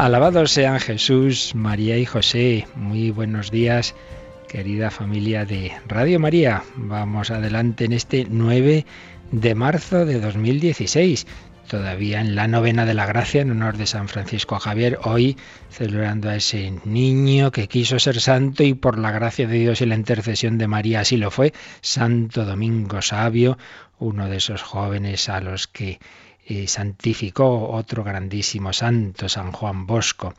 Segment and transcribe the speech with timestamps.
[0.00, 2.66] Alabados sean Jesús, María y José.
[2.74, 3.94] Muy buenos días,
[4.48, 6.62] querida familia de Radio María.
[6.74, 8.86] Vamos adelante en este 9
[9.30, 11.26] de marzo de 2016
[11.68, 15.36] todavía en la novena de la gracia en honor de San Francisco Javier, hoy
[15.68, 19.86] celebrando a ese niño que quiso ser santo y por la gracia de Dios y
[19.86, 23.58] la intercesión de María así lo fue, Santo Domingo Sabio,
[23.98, 26.00] uno de esos jóvenes a los que
[26.66, 30.34] santificó otro grandísimo santo, San Juan Bosco.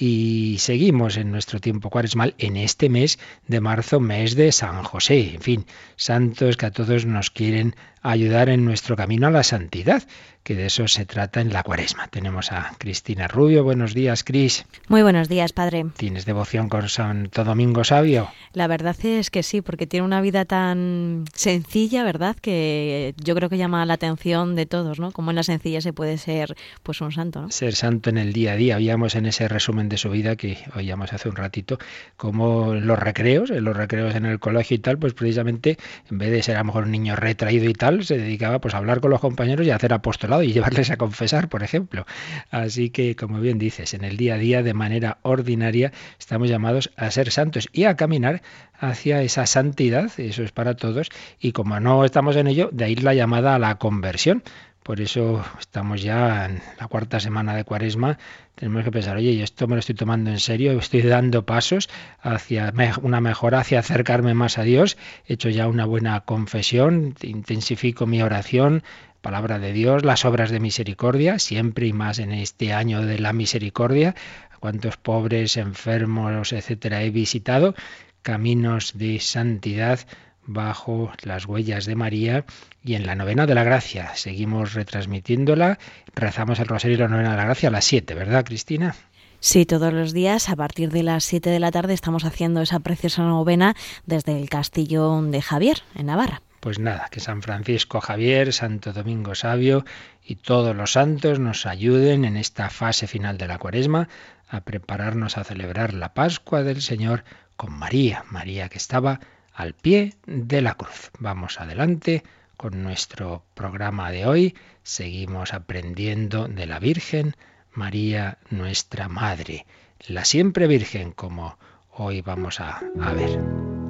[0.00, 3.18] Y seguimos en nuestro tiempo cuaresmal en este mes
[3.48, 5.34] de marzo, mes de San José.
[5.34, 10.04] En fin, santos que a todos nos quieren ayudar en nuestro camino a la santidad
[10.48, 12.08] que de eso se trata en la cuaresma.
[12.08, 13.64] Tenemos a Cristina Rubio.
[13.64, 14.64] Buenos días, Cris.
[14.88, 15.84] Muy buenos días, padre.
[15.94, 18.30] ¿Tienes devoción con Santo Domingo Sabio?
[18.54, 22.34] La verdad es que sí, porque tiene una vida tan sencilla, ¿verdad?
[22.34, 25.12] Que yo creo que llama la atención de todos, ¿no?
[25.12, 27.50] Como en la sencilla se puede ser pues un santo, ¿no?
[27.50, 28.76] Ser santo en el día a día.
[28.76, 31.78] Oíamos en ese resumen de su vida que oíamos hace un ratito,
[32.16, 35.78] como los recreos, en los recreos en el colegio y tal, pues precisamente
[36.10, 38.74] en vez de ser a lo mejor un niño retraído y tal, se dedicaba pues
[38.74, 42.06] a hablar con los compañeros y a hacer apostolado y llevarles a confesar, por ejemplo.
[42.50, 46.90] Así que, como bien dices, en el día a día, de manera ordinaria, estamos llamados
[46.96, 48.42] a ser santos y a caminar
[48.78, 51.08] hacia esa santidad, eso es para todos,
[51.40, 54.42] y como no estamos en ello, de ahí la llamada a la conversión.
[54.88, 58.16] Por eso estamos ya en la cuarta semana de Cuaresma.
[58.54, 61.90] Tenemos que pensar, oye, esto me lo estoy tomando en serio, estoy dando pasos
[62.22, 62.72] hacia
[63.02, 64.96] una mejora, hacia acercarme más a Dios.
[65.26, 68.82] He hecho ya una buena confesión, intensifico mi oración,
[69.20, 73.34] palabra de Dios, las obras de misericordia, siempre y más en este año de la
[73.34, 74.14] misericordia,
[74.58, 77.74] cuántos pobres, enfermos, etcétera, he visitado,
[78.22, 80.00] caminos de santidad
[80.48, 82.44] bajo las huellas de María
[82.82, 84.16] y en la novena de la gracia.
[84.16, 85.78] Seguimos retransmitiéndola,
[86.14, 88.96] rezamos el rosario y la novena de la gracia a las 7, ¿verdad, Cristina?
[89.40, 92.80] Sí, todos los días a partir de las 7 de la tarde estamos haciendo esa
[92.80, 93.76] preciosa novena
[94.06, 96.42] desde el castillo de Javier, en Navarra.
[96.60, 99.84] Pues nada, que San Francisco Javier, Santo Domingo Sabio
[100.24, 104.08] y todos los santos nos ayuden en esta fase final de la cuaresma
[104.48, 107.22] a prepararnos a celebrar la Pascua del Señor
[107.56, 109.20] con María, María que estaba
[109.58, 111.10] al pie de la cruz.
[111.18, 112.22] Vamos adelante
[112.56, 114.54] con nuestro programa de hoy.
[114.84, 117.34] Seguimos aprendiendo de la Virgen,
[117.72, 119.66] María nuestra Madre,
[120.06, 121.58] la siempre Virgen como
[121.90, 123.87] hoy vamos a, a ver.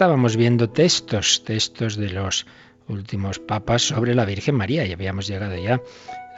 [0.00, 2.46] Estábamos viendo textos, textos de los
[2.88, 5.78] últimos papas sobre la Virgen María y habíamos llegado ya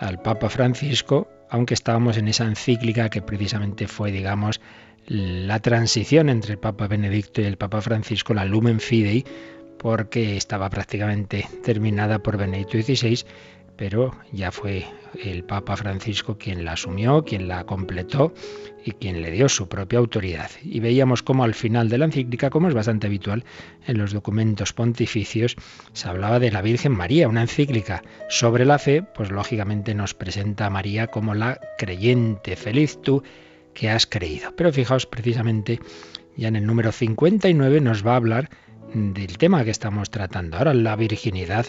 [0.01, 4.61] al Papa Francisco, aunque estábamos en esa encíclica que precisamente fue, digamos,
[5.07, 9.25] la transición entre el Papa Benedicto y el Papa Francisco, la Lumen Fidei,
[9.79, 13.25] porque estaba prácticamente terminada por Benedicto XVI
[13.77, 14.85] pero ya fue
[15.23, 18.33] el Papa Francisco quien la asumió, quien la completó
[18.85, 20.51] y quien le dio su propia autoridad.
[20.63, 23.45] Y veíamos cómo al final de la encíclica, como es bastante habitual
[23.87, 25.57] en los documentos pontificios,
[25.93, 30.67] se hablaba de la Virgen María, una encíclica sobre la fe, pues lógicamente nos presenta
[30.67, 33.23] a María como la creyente, feliz tú
[33.75, 34.55] que has creído.
[34.57, 35.81] Pero fijaos precisamente,
[36.37, 38.51] ya en el número 59 nos va a hablar
[38.95, 41.67] del tema que estamos tratando ahora, la virginidad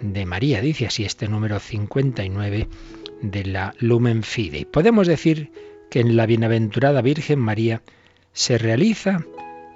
[0.00, 2.68] de María, dice así este número 59
[3.22, 4.64] de la Lumen Fidei.
[4.64, 5.50] Podemos decir
[5.90, 7.82] que en la bienaventurada Virgen María
[8.32, 9.24] se realiza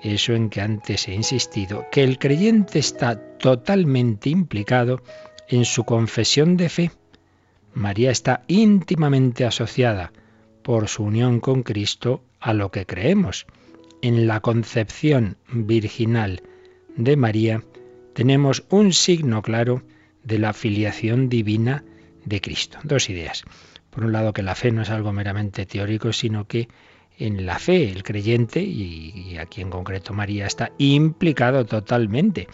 [0.02, 5.02] eso en que antes he insistido, que el creyente está totalmente implicado
[5.48, 6.90] en su confesión de fe.
[7.74, 10.12] María está íntimamente asociada
[10.62, 13.46] por su unión con Cristo a lo que creemos.
[14.02, 16.42] En la concepción virginal
[16.96, 17.62] de María
[18.14, 19.82] tenemos un signo claro
[20.24, 21.84] de la filiación divina
[22.24, 22.78] de Cristo.
[22.82, 23.44] Dos ideas.
[23.90, 26.68] Por un lado, que la fe no es algo meramente teórico, sino que
[27.18, 32.48] en la fe el creyente, y, aquí en concreto María, está implicado totalmente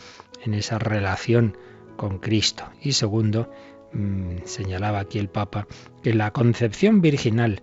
[0.45, 1.57] en esa relación
[1.97, 2.65] con Cristo.
[2.83, 3.51] Y segundo,
[3.93, 5.67] mm, señalaba aquí el Papa,
[6.03, 7.63] que la concepción virginal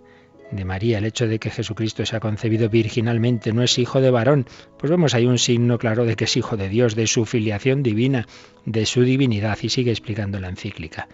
[0.51, 4.11] de María, el hecho de que Jesucristo se ha concebido virginalmente, no es hijo de
[4.11, 4.45] varón,
[4.77, 7.83] pues vemos ahí un signo claro de que es hijo de Dios, de su filiación
[7.83, 8.27] divina,
[8.65, 11.07] de su divinidad, y sigue explicando la encíclica.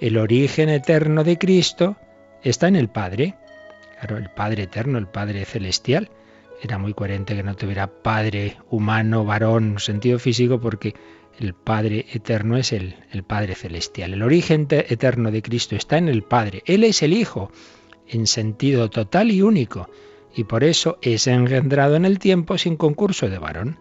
[0.00, 1.96] El origen eterno de Cristo
[2.42, 3.36] está en el Padre,
[3.98, 6.10] claro, el Padre eterno, el Padre celestial.
[6.60, 10.94] Era muy coherente que no tuviera Padre humano, varón, sentido físico, porque
[11.38, 14.12] el Padre eterno es el, el Padre celestial.
[14.14, 16.62] El origen eterno de Cristo está en el Padre.
[16.66, 17.50] Él es el Hijo
[18.08, 19.88] en sentido total y único,
[20.34, 23.78] y por eso es engendrado en el tiempo sin concurso de varón.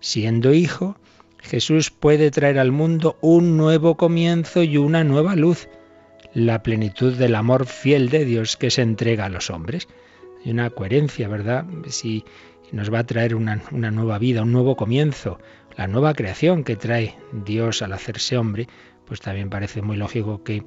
[0.00, 0.96] Siendo hijo,
[1.40, 5.68] Jesús puede traer al mundo un nuevo comienzo y una nueva luz,
[6.34, 9.88] la plenitud del amor fiel de Dios que se entrega a los hombres.
[10.44, 11.64] Hay una coherencia, ¿verdad?
[11.88, 12.24] Si
[12.70, 15.38] nos va a traer una, una nueva vida, un nuevo comienzo,
[15.76, 18.68] la nueva creación que trae Dios al hacerse hombre,
[19.08, 20.62] pues también parece muy lógico que,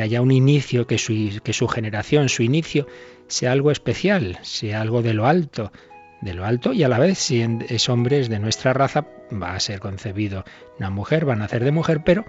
[0.00, 2.86] haya un inicio, que su, que su generación, su inicio,
[3.28, 5.70] sea algo especial, sea algo de lo alto,
[6.22, 9.54] de lo alto y a la vez si es hombre es de nuestra raza va
[9.54, 10.44] a ser concebido
[10.78, 12.24] una mujer, va a nacer de mujer, pero,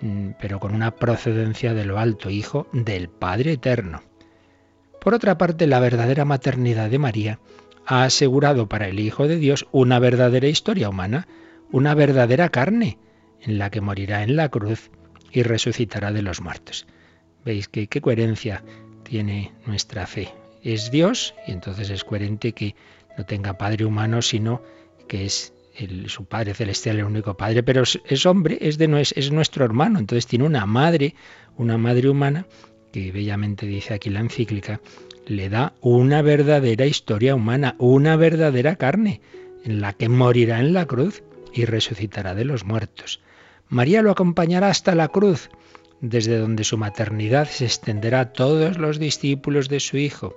[0.00, 4.02] mm, pero con una procedencia de lo alto, hijo del Padre Eterno.
[5.00, 7.38] Por otra parte, la verdadera maternidad de María
[7.86, 11.28] ha asegurado para el Hijo de Dios una verdadera historia humana,
[11.70, 12.98] una verdadera carne,
[13.42, 14.90] en la que morirá en la cruz
[15.34, 16.86] y resucitará de los muertos.
[17.44, 18.62] ¿Veis que, qué coherencia
[19.02, 20.32] tiene nuestra fe?
[20.62, 22.74] Es Dios y entonces es coherente que
[23.18, 24.62] no tenga Padre humano, sino
[25.08, 25.52] que es
[26.06, 29.98] su Padre celestial, el único Padre, pero es, hombre, es, de, es, es nuestro hermano,
[29.98, 31.14] entonces tiene una madre,
[31.56, 32.46] una madre humana,
[32.92, 34.80] que bellamente dice aquí la encíclica,
[35.26, 39.20] le da una verdadera historia humana, una verdadera carne,
[39.64, 43.20] en la que morirá en la cruz y resucitará de los muertos.
[43.68, 45.50] María lo acompañará hasta la cruz,
[46.00, 50.36] desde donde su maternidad se extenderá a todos los discípulos de su Hijo.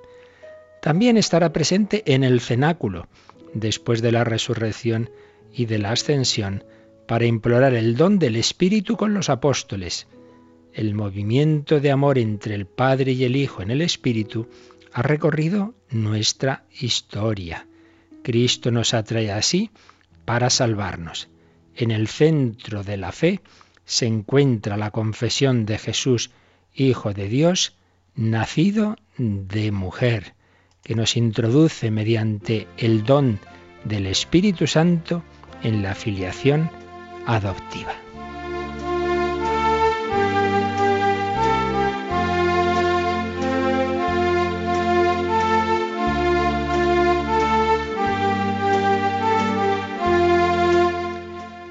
[0.82, 3.08] También estará presente en el cenáculo,
[3.54, 5.10] después de la resurrección
[5.54, 6.64] y de la ascensión,
[7.08, 10.08] para implorar el don del Espíritu con los apóstoles.
[10.74, 14.48] El movimiento de amor entre el Padre y el Hijo en el Espíritu
[14.94, 17.68] ha recorrido nuestra historia.
[18.24, 19.72] Cristo nos atrae así
[20.26, 21.30] para salvarnos.
[21.78, 23.40] En el centro de la fe
[23.86, 26.32] se encuentra la confesión de Jesús,
[26.74, 27.76] Hijo de Dios,
[28.16, 30.34] nacido de mujer,
[30.84, 33.40] que nos introduce mediante el don
[33.84, 35.24] del Espíritu Santo
[35.62, 36.70] en la filiación
[37.28, 38.07] adoptiva.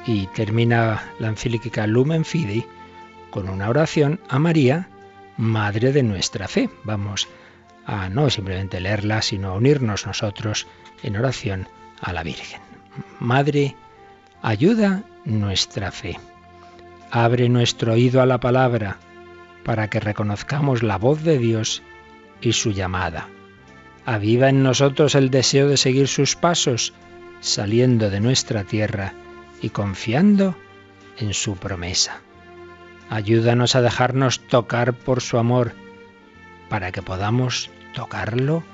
[0.07, 2.65] Y termina la encíclica Lumen Fidei
[3.31, 4.89] con una oración a María,
[5.37, 6.71] Madre de nuestra fe.
[6.85, 7.29] Vamos
[7.85, 10.67] a no simplemente leerla, sino a unirnos nosotros
[11.03, 11.69] en oración
[12.01, 12.61] a la Virgen.
[13.21, 13.77] Madre,
[14.43, 16.19] ayuda nuestra fe.
[17.11, 18.99] Abre nuestro oído a la palabra
[19.65, 21.83] para que reconozcamos la voz de Dios
[22.41, 23.29] y su llamada.
[24.05, 26.95] Aviva en nosotros el deseo de seguir sus pasos,
[27.41, 29.13] saliendo de nuestra tierra
[29.61, 30.57] y confiando
[31.19, 32.21] en su promesa.
[33.09, 35.73] Ayúdanos a dejarnos tocar por su amor
[36.69, 38.65] para que podamos tocarlo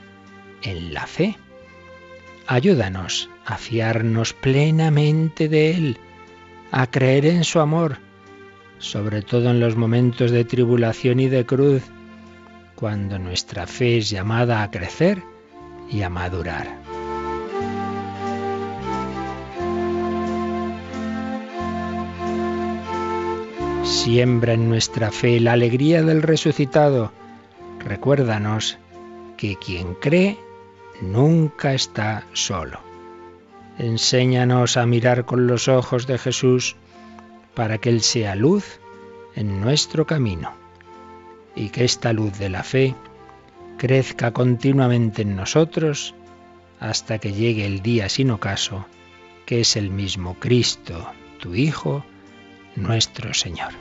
[0.63, 1.37] en la fe.
[2.47, 5.99] Ayúdanos a fiarnos plenamente de Él,
[6.71, 7.99] a creer en su amor,
[8.79, 11.83] sobre todo en los momentos de tribulación y de cruz,
[12.75, 15.23] cuando nuestra fe es llamada a crecer
[15.89, 16.82] y a madurar.
[23.85, 27.13] Siembra en nuestra fe la alegría del resucitado.
[27.81, 28.79] Recuérdanos
[29.37, 30.39] que quien cree
[31.01, 32.81] nunca está solo.
[33.79, 36.77] Enséñanos a mirar con los ojos de Jesús
[37.55, 38.79] para que Él sea luz
[39.35, 40.53] en nuestro camino
[41.57, 42.95] y que esta luz de la fe
[43.79, 46.15] crezca continuamente en nosotros
[46.79, 48.87] hasta que llegue el día sin ocaso,
[49.45, 51.09] que es el mismo Cristo,
[51.39, 52.05] tu Hijo,
[52.77, 53.73] nuestro Señor.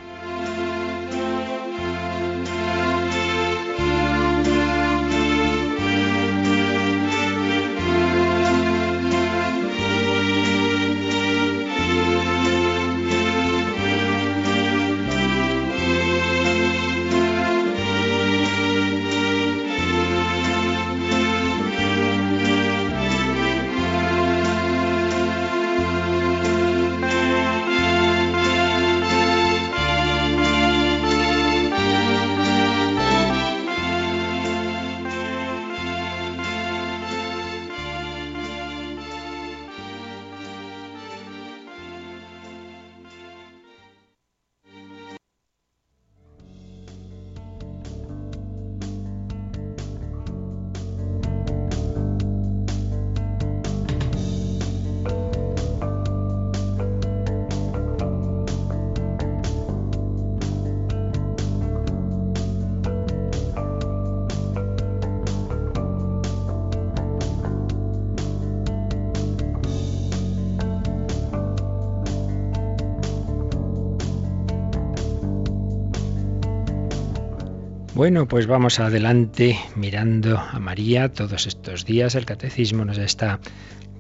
[78.02, 82.16] Bueno, pues vamos adelante mirando a María todos estos días.
[82.16, 83.40] El catecismo nos está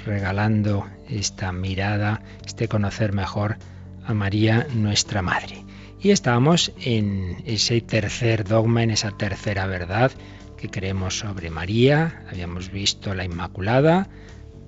[0.03, 3.58] regalando esta mirada, este conocer mejor
[4.03, 5.63] a María, nuestra Madre.
[6.00, 10.12] Y estamos en ese tercer dogma, en esa tercera verdad
[10.58, 12.25] que creemos sobre María.
[12.27, 14.10] Habíamos visto la Inmaculada,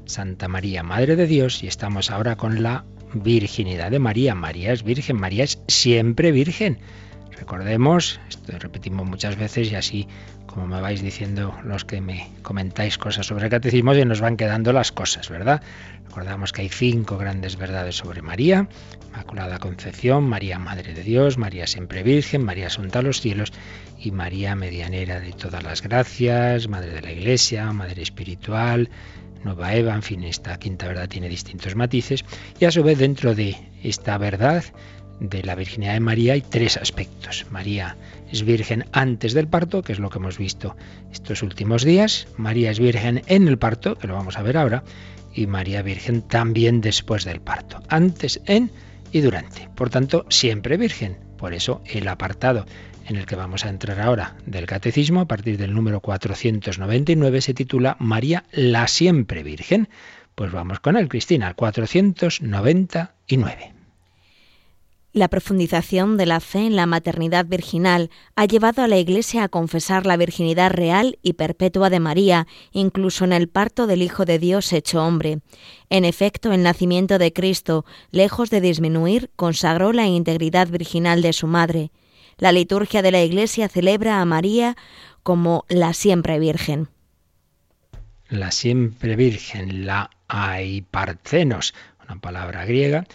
[0.06, 2.86] Santa María, Madre de Dios, y estamos ahora con la
[3.16, 4.36] virginidad de María.
[4.36, 6.78] María es virgen, María es siempre virgen.
[7.44, 10.08] Recordemos, esto repetimos muchas veces y así
[10.46, 14.38] como me vais diciendo los que me comentáis cosas sobre el catecismo, y nos van
[14.38, 15.62] quedando las cosas, ¿verdad?
[16.06, 18.70] Recordamos que hay cinco grandes verdades sobre María,
[19.10, 23.52] Inmaculada Concepción, María Madre de Dios, María siempre Virgen, María Asunta a los cielos
[24.00, 28.90] y María Medianera de todas las gracias, Madre de la Iglesia, Madre Espiritual,
[29.44, 32.24] Nueva Eva, en fin, esta quinta verdad tiene distintos matices
[32.58, 34.64] y a su vez dentro de esta verdad
[35.20, 37.46] de la virginidad de María hay tres aspectos.
[37.50, 37.96] María
[38.32, 40.76] es virgen antes del parto, que es lo que hemos visto
[41.12, 42.28] estos últimos días.
[42.38, 44.84] María es virgen en el parto, que lo vamos a ver ahora
[45.34, 48.70] y María Virgen también después del parto, antes, en
[49.12, 49.68] y durante.
[49.76, 51.18] Por tanto, siempre Virgen.
[51.38, 52.66] Por eso el apartado
[53.08, 57.54] en el que vamos a entrar ahora del Catecismo, a partir del número 499, se
[57.54, 59.90] titula María la siempre Virgen.
[60.36, 63.73] Pues vamos con él, Cristina, 499.
[65.14, 69.48] La profundización de la fe en la maternidad virginal ha llevado a la Iglesia a
[69.48, 74.40] confesar la virginidad real y perpetua de María, incluso en el parto del Hijo de
[74.40, 75.38] Dios hecho hombre.
[75.92, 81.46] En efecto, el nacimiento de Cristo, lejos de disminuir, consagró la integridad virginal de su
[81.46, 81.92] madre.
[82.40, 84.76] La liturgia de la Iglesia celebra a María
[85.22, 86.90] como la siempre Virgen.
[88.30, 93.06] La siempre Virgen, la aiparcenos, una palabra griega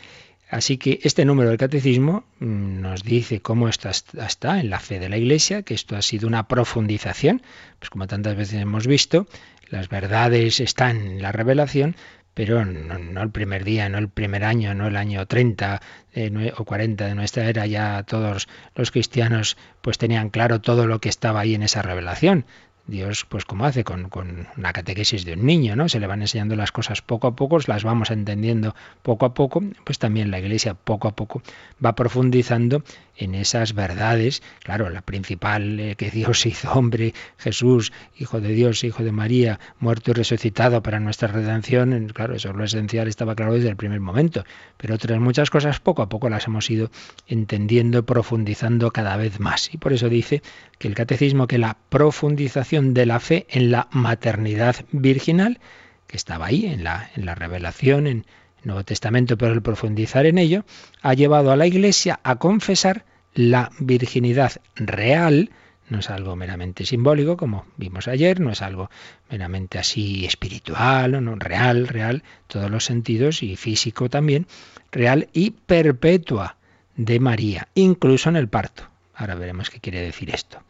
[0.50, 4.98] Así que este número del catecismo mm, nos dice cómo esto está en la fe
[4.98, 7.42] de la Iglesia, que esto ha sido una profundización,
[7.78, 9.26] pues como tantas veces hemos visto,
[9.68, 11.96] las verdades están en la revelación,
[12.32, 15.82] pero no, el primer día, no el primer año, no el año 30
[16.14, 21.00] eh, o 40 de nuestra era, ya todos los cristianos pues tenían claro todo lo
[21.00, 22.46] que estaba ahí en esa revelación,
[22.88, 25.88] Dios, pues como hace con, con, una catequesis de un niño, ¿no?
[25.88, 29.62] Se le van enseñando las cosas poco a poco, las vamos entendiendo poco a poco,
[29.84, 31.42] pues también la Iglesia poco a poco
[31.84, 32.82] va profundizando
[33.18, 34.42] en esas verdades.
[34.62, 39.60] Claro, la principal, eh, que Dios hizo hombre, Jesús, Hijo de Dios, Hijo de María,
[39.80, 43.76] muerto y resucitado para nuestra redención, claro, eso es lo esencial, estaba claro desde el
[43.76, 44.44] primer momento.
[44.78, 46.90] Pero otras muchas cosas poco a poco las hemos ido
[47.26, 49.72] entendiendo, profundizando cada vez más.
[49.74, 50.42] Y por eso dice
[50.78, 55.60] que el catecismo, que la profundización de la fe en la maternidad virginal,
[56.06, 58.26] que estaba ahí, en la, en la revelación, en
[58.64, 60.64] Nuevo Testamento, pero el profundizar en ello,
[61.02, 63.04] ha llevado a la Iglesia a confesar
[63.34, 65.50] la virginidad real,
[65.88, 68.90] no es algo meramente simbólico, como vimos ayer, no es algo
[69.30, 74.46] meramente así espiritual, no, real, real, todos los sentidos y físico también,
[74.90, 76.56] real y perpetua
[76.96, 78.84] de María, incluso en el parto.
[79.14, 80.62] Ahora veremos qué quiere decir esto.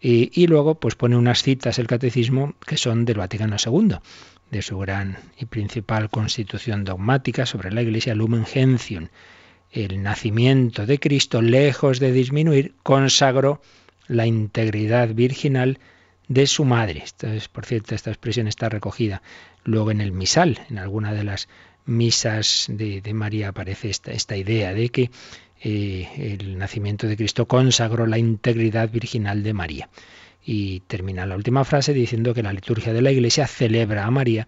[0.00, 3.96] Y, luego pues pone unas citas el catecismo que son del Vaticano II,
[4.50, 9.08] de su gran y principal constitución dogmática sobre la Iglesia Lumen Gentium.
[9.72, 13.60] El nacimiento de Cristo, lejos de disminuir, consagró
[14.06, 15.78] la integridad virginal
[16.28, 17.04] de su madre.
[17.52, 19.22] por cierto, esta expresión está recogida
[19.64, 20.60] luego en el misal.
[20.70, 21.48] En alguna de las
[21.86, 25.10] misas de, María aparece esta, esta, idea de que
[25.60, 29.88] el nacimiento de Cristo consagró la integridad virginal de María.
[30.44, 34.46] Y termina la última frase diciendo que la liturgia de la Iglesia celebra a María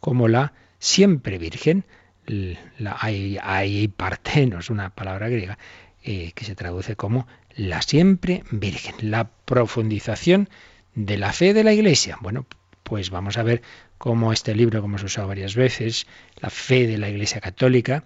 [0.00, 1.84] como la siempre Virgen.
[2.26, 5.58] La, hay, partenos, una palabra griega,
[6.04, 7.26] eh, que se traduce como
[7.56, 10.48] la siempre Virgen, la profundización
[10.94, 12.18] de la fe de la Iglesia.
[12.20, 12.46] Bueno,
[12.82, 13.62] pues vamos a ver
[13.98, 16.06] cómo este libro, como se usado varias veces,
[16.40, 18.04] la fe de la Iglesia Católica,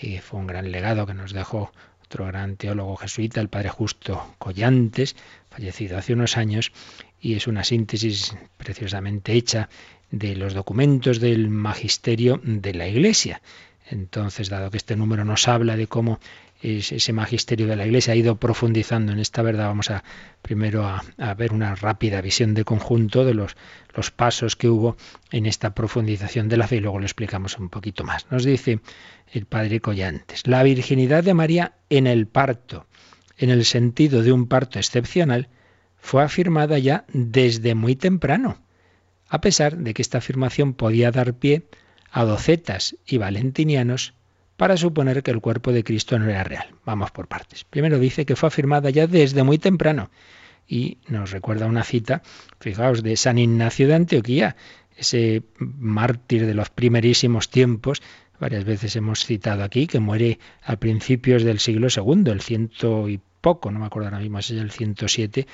[0.00, 1.72] eh, fue un gran legado que nos dejó
[2.08, 5.14] otro gran teólogo jesuita, el padre Justo Collantes,
[5.50, 6.72] fallecido hace unos años,
[7.20, 9.68] y es una síntesis preciosamente hecha
[10.10, 13.42] de los documentos del magisterio de la Iglesia.
[13.90, 16.18] Entonces, dado que este número nos habla de cómo
[16.60, 20.02] ese magisterio de la Iglesia ha ido profundizando en esta verdad, vamos a
[20.42, 23.56] primero a, ver una rápida visión de conjunto de los,
[23.94, 24.96] los pasos que hubo
[25.30, 28.26] en esta profundización de la fe y luego lo explicamos un poquito más.
[28.30, 28.80] Nos dice
[29.32, 32.86] el padre Collantes, la virginidad de María en el parto
[33.38, 35.48] en el sentido de un parto excepcional,
[35.96, 38.58] fue afirmada ya desde muy temprano,
[39.28, 41.66] a pesar de que esta afirmación podía dar pie
[42.10, 44.14] a docetas y valentinianos
[44.58, 46.66] para suponer que el cuerpo de Cristo no era real.
[46.84, 47.62] Vamos por partes.
[47.62, 50.10] Primero dice que fue afirmada ya desde muy temprano,
[50.66, 52.22] y nos recuerda una cita,
[52.58, 54.56] fijaos, de San Ignacio de Antioquía,
[54.96, 58.02] ese mártir de los primerísimos tiempos,
[58.40, 63.20] varias veces hemos citado aquí, que muere a principios del siglo II, el ciento y
[63.40, 65.46] poco, no me acuerdo ahora mismo, es el 107.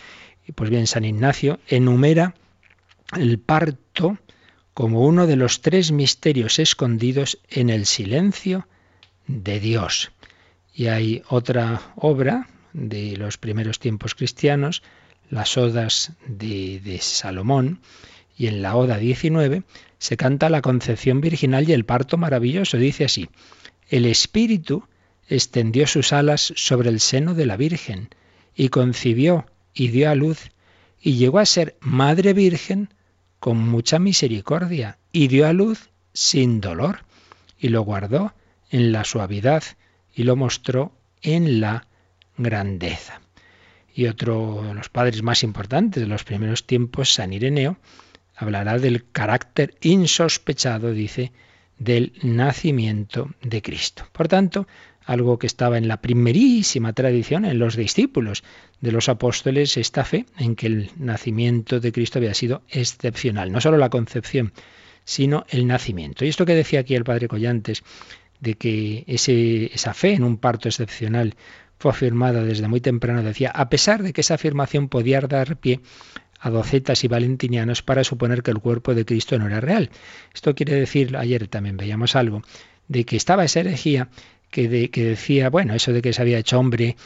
[0.49, 2.35] Y pues bien, San Ignacio enumera
[3.15, 4.17] el parto
[4.73, 8.67] como uno de los tres misterios escondidos en el silencio
[9.27, 10.13] de Dios.
[10.75, 14.83] Y hay otra obra de los primeros tiempos cristianos,
[15.31, 17.81] las odas de, de Salomón,
[18.37, 19.63] y en la Oda 19
[19.99, 22.77] se canta la concepción virginal y el parto maravilloso.
[22.77, 23.29] Dice así,
[23.89, 24.85] el Espíritu
[25.29, 28.09] extendió sus alas sobre el seno de la Virgen
[28.55, 30.51] y concibió y dio a luz
[31.01, 32.93] y llegó a ser Madre Virgen
[33.41, 37.01] con mucha misericordia y dio a luz sin dolor
[37.59, 38.35] y lo guardó
[38.75, 39.63] en la suavidad
[40.13, 40.91] y lo mostró
[41.23, 41.87] en la
[42.37, 43.21] grandeza.
[43.95, 47.77] Y otro de los padres más importantes de los primeros tiempos, San Ireneo,
[48.35, 51.31] hablará del carácter insospechado, dice,
[51.79, 54.09] del nacimiento de Cristo.
[54.11, 54.67] Por tanto,
[55.05, 58.43] algo que estaba en la primerísima tradición, en los discípulos
[58.81, 63.61] de los apóstoles, esta fe en que el nacimiento de Cristo había sido excepcional, no
[63.61, 64.53] solo la concepción,
[65.05, 66.25] sino el nacimiento.
[66.25, 67.85] Y esto que decía aquí el padre Collantes,
[68.41, 71.35] de que ese, esa fe en un parto excepcional
[71.79, 75.81] fue afirmada desde muy temprano, decía, a pesar de que esa afirmación podía dar pie
[76.41, 79.91] a docetas y valentinianos para suponer que el cuerpo de Cristo no era real.
[80.35, 82.43] Esto quiere decir, ayer también veíamos algo,
[82.89, 84.09] de que estaba esa herejía
[84.51, 86.97] que, decía, bueno, eso de que se había hecho hombre,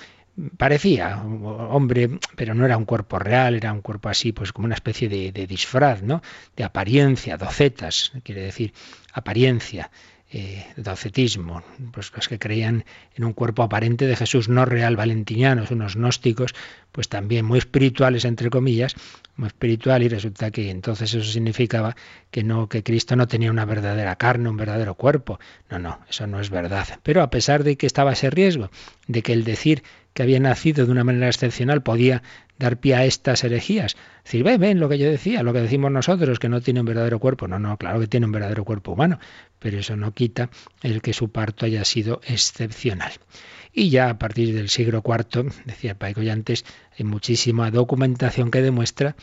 [0.57, 4.75] parecía hombre, pero no era un cuerpo real, era un cuerpo así, pues como una
[4.75, 6.21] especie de, de disfraz, ¿no?
[6.57, 8.75] De apariencia, docetas, quiere decir
[9.13, 9.91] apariencia
[10.31, 11.63] eh, docetismo,
[11.93, 16.55] pues los que creían en un cuerpo aparente de Jesús, no real, valentinianos, unos gnósticos,
[16.93, 18.95] pues también muy espirituales, entre comillas,
[19.37, 21.97] muy espiritual, y resulta que entonces eso significaba
[22.31, 25.39] que no, que Cristo no tenía una verdadera carne, un verdadero cuerpo.
[25.71, 27.01] No, no, eso no es verdad.
[27.03, 28.71] Pero a pesar de que estaba ese riesgo,
[29.07, 29.83] de que el decir
[30.15, 32.23] que había nacido de una manera excepcional podía
[32.59, 33.97] dar pie a estas herejías.
[34.25, 36.87] Decir, ven, ven lo que yo decía, lo que decimos nosotros, que no tiene un
[36.87, 37.49] verdadero cuerpo.
[37.49, 39.19] No, no, claro que tiene un verdadero cuerpo humano,
[39.59, 40.51] pero eso no quita
[40.83, 43.13] el que su parto haya sido excepcional.
[43.73, 46.65] Y ya a partir del siglo IV, decía Paico ya antes,
[46.99, 49.15] hay muchísima documentación que demuestra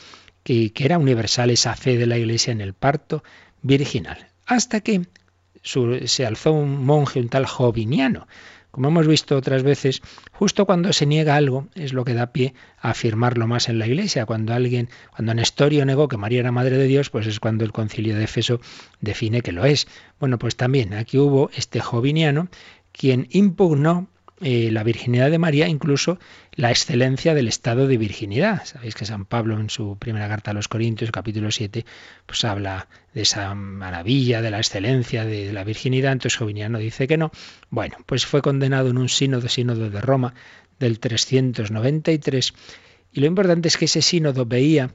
[0.44, 3.24] que, que, era universal esa fe de la Iglesia en el parto
[3.62, 4.28] virginal.
[4.46, 5.08] Hasta que
[5.62, 8.28] se alzó un monje, un tal Joviniano,
[8.76, 10.02] como hemos visto otras veces,
[10.34, 13.88] justo cuando se niega algo es lo que da pie a afirmarlo más en la
[13.88, 14.26] Iglesia.
[14.26, 17.72] Cuando alguien, cuando Nestorio negó que María era madre de Dios, pues es cuando el
[17.72, 18.60] Concilio de Efeso
[19.00, 19.88] define que lo es.
[20.20, 22.50] Bueno, pues también aquí hubo este Joviniano
[22.92, 24.10] quien impugnó
[24.42, 26.20] eh, la virginidad de María, incluso
[26.52, 28.66] la excelencia del estado de virginidad.
[28.66, 31.86] Sabéis que San Pablo en su primera carta a los Corintios, capítulo 7,
[32.26, 37.16] pues habla de esa maravilla, de la excelencia de, la virginidad, entonces Joviniano dice que
[37.16, 37.32] no.
[37.70, 40.34] Bueno, pues fue condenado en un sínodo, sínodo de Roma,
[40.80, 42.54] del 393,
[43.14, 44.92] y lo importante es que ese sínodo veía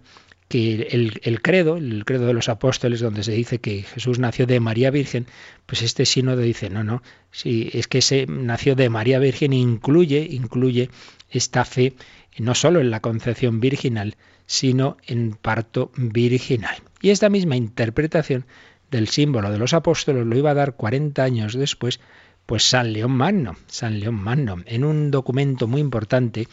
[0.51, 4.59] que el, credo, el credo de los apóstoles, donde se dice que Jesús nació de
[4.59, 5.27] María Virgen,
[5.65, 10.27] pues este sínodo dice, no, no, sí, es que ese nació de María Virgen incluye,
[10.29, 10.91] incluye
[11.31, 11.95] esta fe
[12.37, 16.79] no solo en la concepción virginal, sino en parto virginal.
[17.01, 18.45] Y esta misma interpretación
[18.91, 22.01] del símbolo de los apóstoles lo iba a dar 40 años después,
[22.47, 26.49] pues San León Magno, San León Magno, en un documento muy importante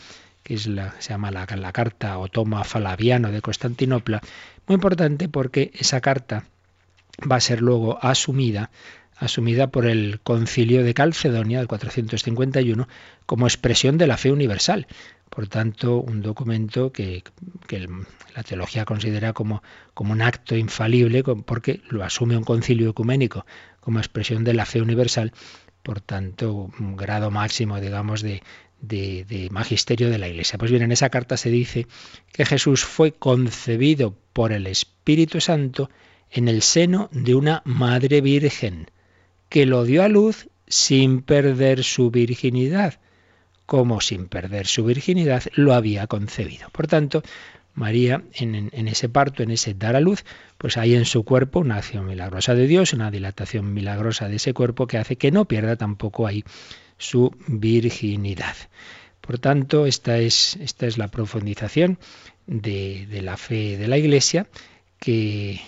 [0.47, 4.21] que la, se llama la, carta o toma Falaviano de Constantinopla,
[4.65, 6.45] muy importante porque esa carta
[7.29, 8.71] va a ser luego asumida
[9.17, 12.87] asumida por el Concilio de Calcedonia del 451
[13.25, 14.87] como expresión de la fe universal.
[15.29, 17.23] Por tanto, un documento que,
[17.67, 17.89] que,
[18.35, 19.63] la teología considera como,
[19.95, 23.45] como un acto infalible, porque lo asume un concilio ecuménico
[23.81, 25.33] como expresión de la fe universal,
[25.87, 28.43] por tanto, un grado máximo, digamos, de,
[28.81, 30.59] de, magisterio de la Iglesia.
[30.59, 31.87] Pues bien, en esa carta se dice
[32.33, 35.89] que Jesús fue concebido por el Espíritu Santo
[36.29, 38.91] en el seno de una Madre Virgen,
[39.47, 42.99] que lo dio a luz sin perder su virginidad,
[43.65, 46.67] como sin perder su virginidad lo había concebido.
[46.71, 47.23] Por tanto,
[47.77, 50.25] María en, ese parto, en ese dar a luz,
[50.57, 54.53] pues hay en su cuerpo una acción milagrosa de Dios, una dilatación milagrosa de ese
[54.55, 56.43] cuerpo que hace que no pierda tampoco ahí
[56.97, 58.55] su virginidad.
[59.21, 61.99] Por tanto, esta es, esta es la profundización
[62.47, 64.47] de, la fe de la Iglesia,
[64.99, 65.61] que,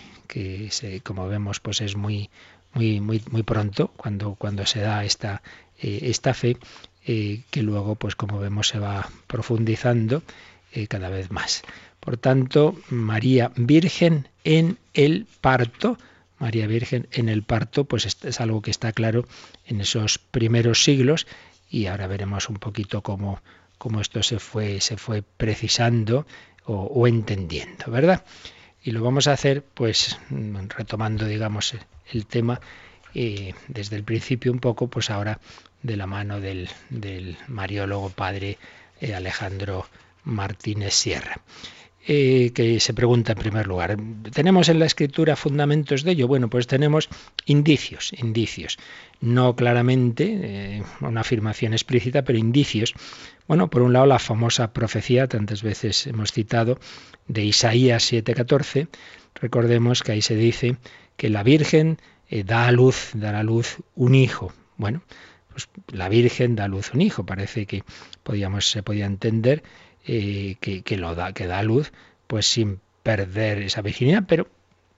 [1.03, 2.31] como vemos, pues es muy,
[2.73, 5.43] muy, muy, muy pronto cuando, cuando se da esta,
[5.79, 6.57] eh, esta fe,
[7.05, 10.23] eh, que luego, pues como vemos, se va profundizando
[10.71, 11.61] eh, cada vez más.
[11.99, 15.97] Por tanto, María Virgen en el parto,
[16.37, 19.27] María Virgen en el parto, pues es algo que está claro
[19.65, 21.27] en esos primeros siglos
[21.69, 23.41] y ahora veremos un poquito cómo,
[23.77, 26.25] cómo esto se fue, se fue precisando
[26.65, 28.23] o, entendiendo, ¿verdad?
[28.83, 30.19] Y lo vamos a hacer, pues,
[30.77, 31.73] retomando, digamos,
[32.11, 32.61] el tema
[33.15, 35.39] eh, desde el principio un poco, pues ahora
[35.81, 38.59] de la mano del, del mariólogo padre
[39.01, 39.87] eh, Alejandro
[40.23, 41.41] Martínez Sierra.
[42.11, 43.95] Eh, que se pregunta en primer lugar,
[44.33, 46.27] ¿tenemos en la escritura fundamentos de ello?
[46.27, 47.07] Bueno, pues tenemos
[47.45, 48.79] indicios, indicios.
[49.21, 52.95] No claramente una afirmación explícita, pero indicios.
[53.47, 56.79] Bueno, por un lado la famosa profecía, tantas veces hemos citado,
[57.27, 58.87] de Isaías 7:14.
[59.35, 60.77] Recordemos que ahí se dice
[61.15, 64.51] que la Virgen eh, da a luz, dará a luz un hijo.
[64.77, 65.03] Bueno,
[65.51, 67.23] pues la Virgen da a luz un hijo.
[67.23, 67.83] Parece que
[68.23, 69.61] podíamos, se podía entender
[70.11, 71.91] eh, que, lo da, que da luz,
[72.25, 74.47] pues sin perder esa virginidad, pero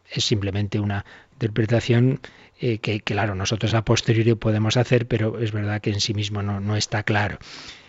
[0.10, 2.21] es simplemente una interpretación
[2.62, 6.41] eh, que, claro, nosotros a posteriori podemos hacer, pero es verdad que en sí mismo
[6.43, 7.39] no, no está claro.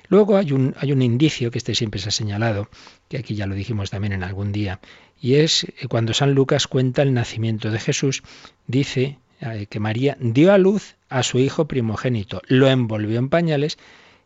[0.08, 2.68] Luego hay un, hay un indicio que este siempre se ha señalado,
[3.08, 4.80] que aquí ya lo dijimos también en algún día,
[5.20, 8.24] y es cuando San Lucas cuenta el nacimiento de Jesús,
[8.66, 13.78] dice eh, que María dio a luz a su hijo primogénito, lo envolvió en pañales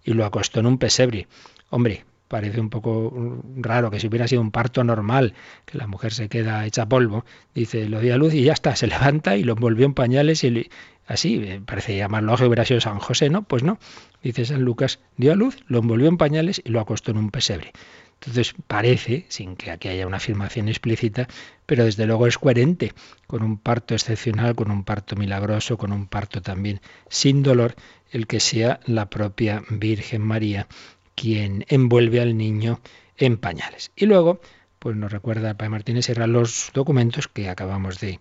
[0.02, 1.28] y lo acostó en un pesebre.
[1.68, 5.34] Hombre, parece un poco raro que si hubiera sido un parto normal,
[5.64, 8.76] que la mujer se queda hecha polvo, dice, lo dio a luz y ya está,
[8.76, 10.70] se levanta y lo envolvió en pañales y
[11.06, 13.42] así, eh, parece más lógico, hubiera sido San José, ¿no?
[13.42, 13.78] Pues no,
[14.22, 17.30] dice San Lucas, dio a luz, lo envolvió en pañales y lo acostó en un
[17.30, 17.72] pesebre.
[18.20, 21.28] Entonces parece, sin que aquí haya una afirmación explícita,
[21.66, 22.94] pero desde luego es coherente
[23.26, 27.76] con un parto excepcional, con un parto milagroso, con un parto también sin dolor,
[28.10, 30.66] el que sea la propia Virgen María
[31.16, 32.80] quien envuelve al niño
[33.16, 33.90] en pañales.
[33.96, 34.40] Y luego,
[34.78, 38.20] pues nos recuerda el Padre Martínez Sierra los documentos que acabamos de,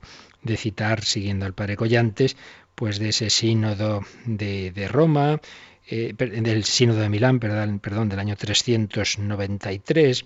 [0.58, 2.38] citar siguiendo al Padre Collantes,
[2.74, 5.40] pues de ese sínodo de, de Roma,
[5.88, 10.26] eh, del Sínodo de Milán, perdón, perdón, del año 393,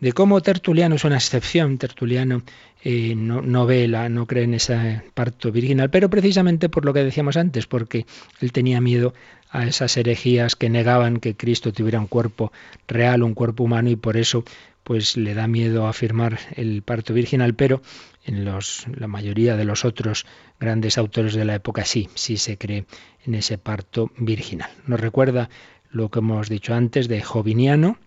[0.00, 1.78] de cómo Tertuliano es una excepción.
[1.78, 2.42] Tertuliano
[2.82, 7.04] eh, no, no, ve no cree en ese parto virginal, pero precisamente por lo que
[7.04, 8.06] decíamos antes, porque
[8.40, 9.12] él tenía miedo
[9.50, 12.52] a esas herejías que negaban que Cristo tuviera un cuerpo
[12.86, 14.44] real, un cuerpo humano, y por eso
[14.82, 17.82] pues le da miedo afirmar el parto virginal, pero
[18.24, 20.26] en los, la mayoría de los otros
[20.60, 22.86] grandes autores de la época sí, sí se cree
[23.24, 24.70] en ese parto virginal.
[24.86, 25.50] Nos recuerda
[25.90, 27.98] lo que hemos dicho antes de Joviniano,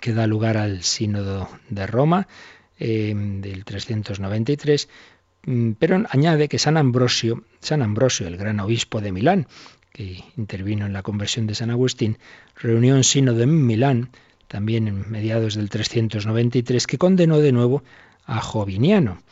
[0.00, 2.28] que da lugar al sínodo de Roma
[2.78, 4.88] eh, del 393,
[5.44, 9.48] mm, pero añade que San Ambrosio, San Ambrosio, el gran obispo de Milán,
[9.92, 12.18] que intervino en la conversión de San Agustín,
[12.56, 14.10] reunió un sínodo en Milán
[14.50, 17.84] también en mediados del 393, que condenó de nuevo
[18.26, 19.22] a Joviniano.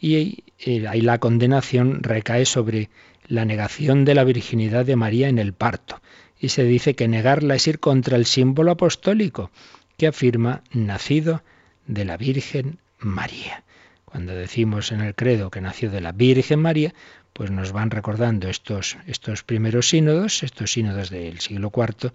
[0.00, 2.88] Y eh, ahí la condenación recae sobre
[3.26, 6.00] la negación de la virginidad de María en el parto.
[6.40, 9.50] Y se dice que negarla es ir contra el símbolo apostólico,
[9.96, 11.42] que afirma nacido
[11.88, 13.64] de la Virgen María.
[14.10, 16.94] Cuando decimos en el credo que nació de la Virgen María,
[17.34, 22.12] pues nos van recordando estos, estos primeros sínodos, estos sínodos del siglo IV,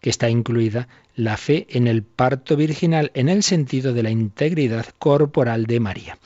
[0.00, 4.86] que está incluida la fe en el parto virginal en el sentido de la integridad
[4.98, 6.18] corporal de María.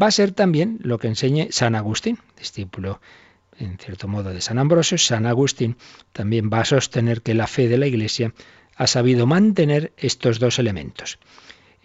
[0.00, 3.00] Va a ser también lo que enseñe San Agustín, discípulo
[3.58, 5.76] en cierto modo de San Ambrosio, San Agustín
[6.12, 8.32] también va a sostener que la fe de la Iglesia
[8.76, 11.18] ha sabido mantener estos dos elementos,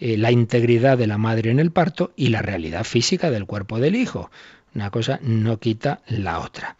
[0.00, 3.78] eh, la integridad de la madre en el parto y la realidad física del cuerpo
[3.78, 4.30] del hijo.
[4.74, 6.76] Una cosa no quita la otra.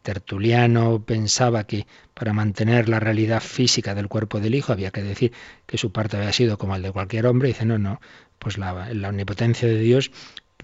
[0.00, 5.32] Tertuliano pensaba que para mantener la realidad física del cuerpo del hijo había que decir
[5.66, 7.48] que su parto había sido como el de cualquier hombre.
[7.48, 8.00] dice, no, no,
[8.38, 10.10] pues la, la omnipotencia de Dios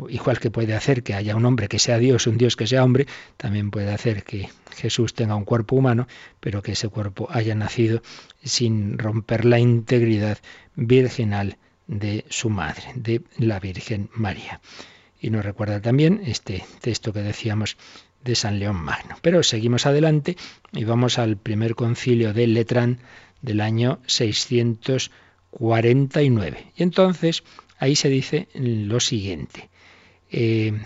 [0.08, 2.84] igual que puede hacer que haya un hombre que sea Dios, un Dios que sea
[2.84, 3.06] hombre,
[3.36, 6.08] también puede hacer que Jesús tenga un cuerpo humano,
[6.40, 8.02] pero que ese cuerpo haya nacido
[8.42, 10.38] sin romper la integridad
[10.74, 14.60] virginal de su madre, de la Virgen María.
[15.20, 17.76] Y nos recuerda también este texto que decíamos
[18.22, 19.16] de San León Magno.
[19.22, 20.36] Pero seguimos adelante
[20.72, 23.00] y vamos al primer concilio de Letrán
[23.42, 26.72] del año 649.
[26.76, 27.44] Y entonces
[27.78, 29.68] ahí se dice lo siguiente,
[30.30, 30.80] eh,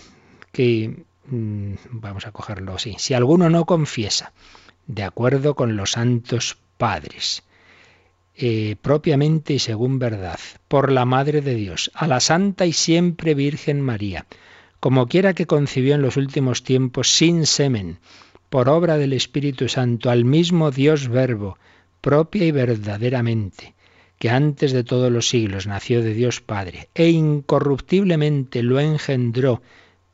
[0.52, 4.32] que mm, vamos a cogerlo así, si alguno no confiesa,
[4.87, 7.44] de acuerdo con los santos padres,
[8.40, 13.35] eh, propiamente y según verdad, por la Madre de Dios, a la Santa y siempre
[13.35, 14.27] Virgen María,
[14.79, 17.98] como quiera que concibió en los últimos tiempos sin semen,
[18.48, 21.59] por obra del Espíritu Santo, al mismo Dios Verbo,
[22.01, 23.74] propia y verdaderamente,
[24.20, 29.62] que antes de todos los siglos nació de Dios Padre e incorruptiblemente lo engendró,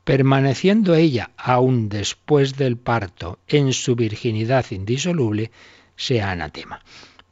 [0.03, 5.51] permaneciendo ella aún después del parto en su virginidad indisoluble,
[5.95, 6.81] sea anatema.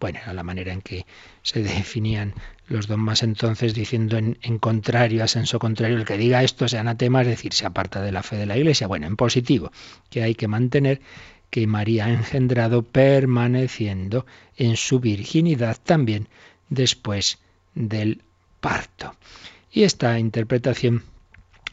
[0.04, 1.06] Bueno, era la manera en que
[1.44, 2.34] se definían
[2.68, 6.82] los dogmas entonces diciendo en, en, contrario, a senso contrario, el que diga esto sea
[6.82, 8.88] anatema, es decir, se aparta de la fe de la Iglesia.
[8.88, 9.72] Bueno, en positivo,
[10.10, 11.00] que hay que mantener
[11.50, 14.26] que María ha engendrado permaneciendo
[14.58, 16.28] en su virginidad también
[16.68, 17.38] después
[17.74, 18.24] del
[18.60, 19.16] parto.
[19.72, 21.04] Y esta interpretación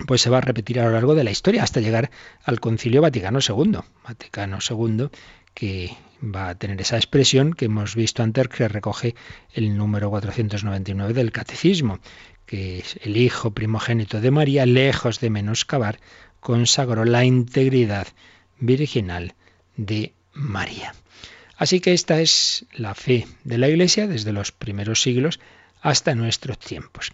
[0.06, 2.12] pues se va a repetir a lo largo de la historia hasta llegar
[2.44, 3.78] al Concilio Vaticano II.
[4.06, 5.08] Vaticano II
[5.52, 9.14] que va a tener esa expresión que hemos visto antes que recoge
[9.52, 12.00] el número 499 del Catecismo,
[12.46, 15.98] que es el Hijo primogénito de María, lejos de menoscabar,
[16.40, 18.08] consagró la integridad
[18.58, 19.34] virginal
[19.76, 20.94] de María.
[21.56, 25.40] Así que esta es la fe de la Iglesia desde los primeros siglos
[25.82, 27.12] hasta nuestros tiempos.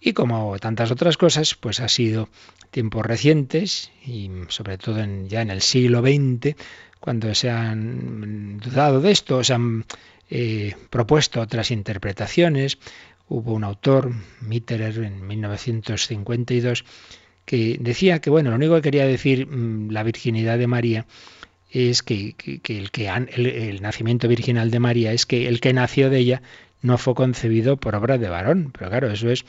[0.00, 2.28] Y como tantas otras cosas, pues ha sido
[2.70, 6.54] tiempos recientes y sobre todo ya en el siglo XX,
[7.00, 9.84] cuando se han dudado de esto, se han
[10.30, 12.78] eh, propuesto otras interpretaciones.
[13.28, 16.84] Hubo un autor, Mitterer, en 1952,
[17.44, 21.06] que decía que, bueno, lo único que quería decir mm, la virginidad de María
[21.70, 26.18] es que, el, que el, nacimiento virginal de María es que el que nació de
[26.18, 26.42] ella
[26.82, 28.72] no fue concebido por obra de varón.
[28.76, 29.44] Pero claro, eso es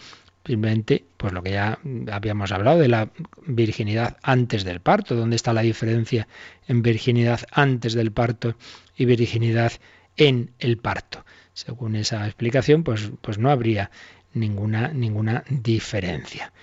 [0.46, 1.80] simplemente pues lo que ya
[2.12, 3.10] habíamos hablado de la
[3.46, 5.16] virginidad antes del parto.
[5.16, 6.28] ¿Dónde está la diferencia
[6.68, 8.56] en virginidad antes del parto
[8.96, 9.74] y virginidad
[10.16, 11.26] en el parto?
[11.54, 13.90] Según esa explicación, pues, pues no habría
[14.34, 16.54] ninguna, ninguna diferencia.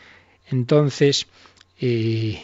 [0.48, 1.26] Entonces,
[1.80, 2.40] eh,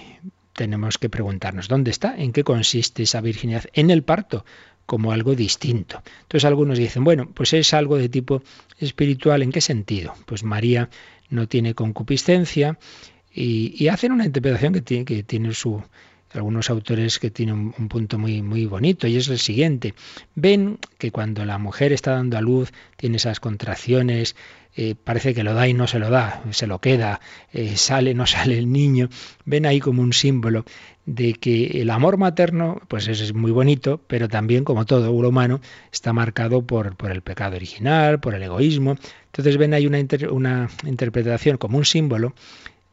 [0.52, 2.16] tenemos que preguntarnos, ¿dónde está?
[2.16, 3.64] ¿En qué consiste esa virginidad?
[3.72, 4.44] En el parto,
[4.90, 6.02] como algo distinto.
[6.22, 8.42] Entonces algunos dicen, bueno, pues es algo de tipo
[8.78, 10.14] espiritual, ¿en qué sentido?
[10.26, 10.90] Pues María
[11.30, 12.78] no tiene concupiscencia
[13.32, 15.82] y, hacen una interpretación que tiene, que tiene su,
[16.32, 19.94] algunos autores que tienen un, punto muy, muy bonito y es el siguiente.
[20.34, 24.36] Ven que cuando la mujer está dando a luz, tiene esas contracciones,
[24.76, 27.20] eh, parece que lo da y no se lo da, se lo queda,
[27.52, 29.08] eh, sale, no sale el niño.
[29.44, 30.64] Ven ahí como un símbolo
[31.06, 35.60] de que el amor materno, pues es muy bonito, pero también, como todo lo humano,
[35.92, 38.96] está marcado por, por el pecado original, por el egoísmo.
[39.26, 39.98] Entonces ven ahí una,
[40.30, 42.34] una interpretación como un símbolo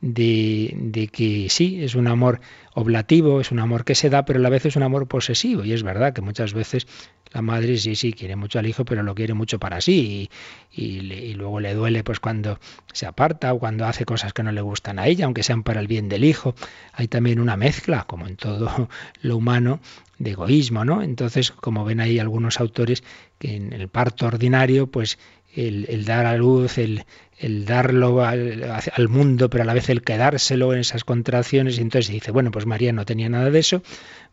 [0.02, 2.40] de, de, que sí, es un amor
[2.78, 5.66] oblativo, es un amor que se da, pero a la vez es un amor posesivo.
[5.66, 6.86] Y es verdad que muchas veces
[7.34, 10.30] la madre sí, sí, quiere mucho al hijo, pero lo quiere mucho para sí.
[10.72, 12.60] Y, luego le duele pues cuando
[12.94, 15.80] se aparta o cuando hace cosas que no le gustan a ella, aunque sean para
[15.80, 16.54] el bien del hijo.
[16.94, 18.90] Hay también una mezcla, como en todo
[19.24, 19.80] lo humano,
[20.20, 21.02] de egoísmo, ¿no?
[21.02, 23.04] Entonces, como ven ahí algunos autores,
[23.40, 25.18] que en el parto ordinario, pues
[25.56, 27.06] el, dar a luz, el,
[27.38, 31.78] el darlo al, mundo, pero a la vez el quedárselo en esas contracciones.
[31.78, 33.84] Y entonces dice, bueno, pues María no tenía nada de eso,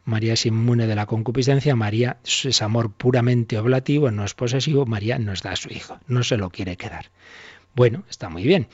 [0.04, 5.18] María es inmune de la concupiscencia, María es amor puramente oblativo, no es posesivo, María
[5.18, 7.10] nos da a su hijo, no se lo quiere quedar.
[7.74, 8.68] Bueno, está muy bien,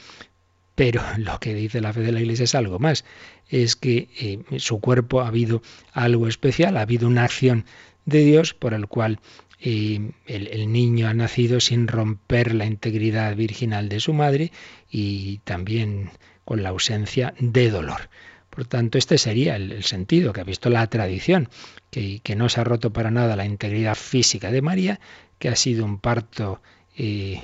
[0.75, 3.05] pero lo que dice la fe de la Iglesia es algo más,
[3.49, 5.62] es que eh, su cuerpo ha habido
[5.93, 7.64] algo especial, ha habido una acción
[8.07, 9.19] de Dios por el cual
[9.61, 14.53] el, el, niño ha nacido sin romper la integridad virginal de su madre
[14.90, 16.11] y también
[16.44, 18.09] con la ausencia de dolor.
[18.49, 21.49] Por tanto, este sería el, sentido que ha visto la tradición,
[21.90, 25.01] que, que, no se ha roto para nada la integridad física de María,
[25.38, 26.61] que ha sido un parto
[26.96, 27.42] eh,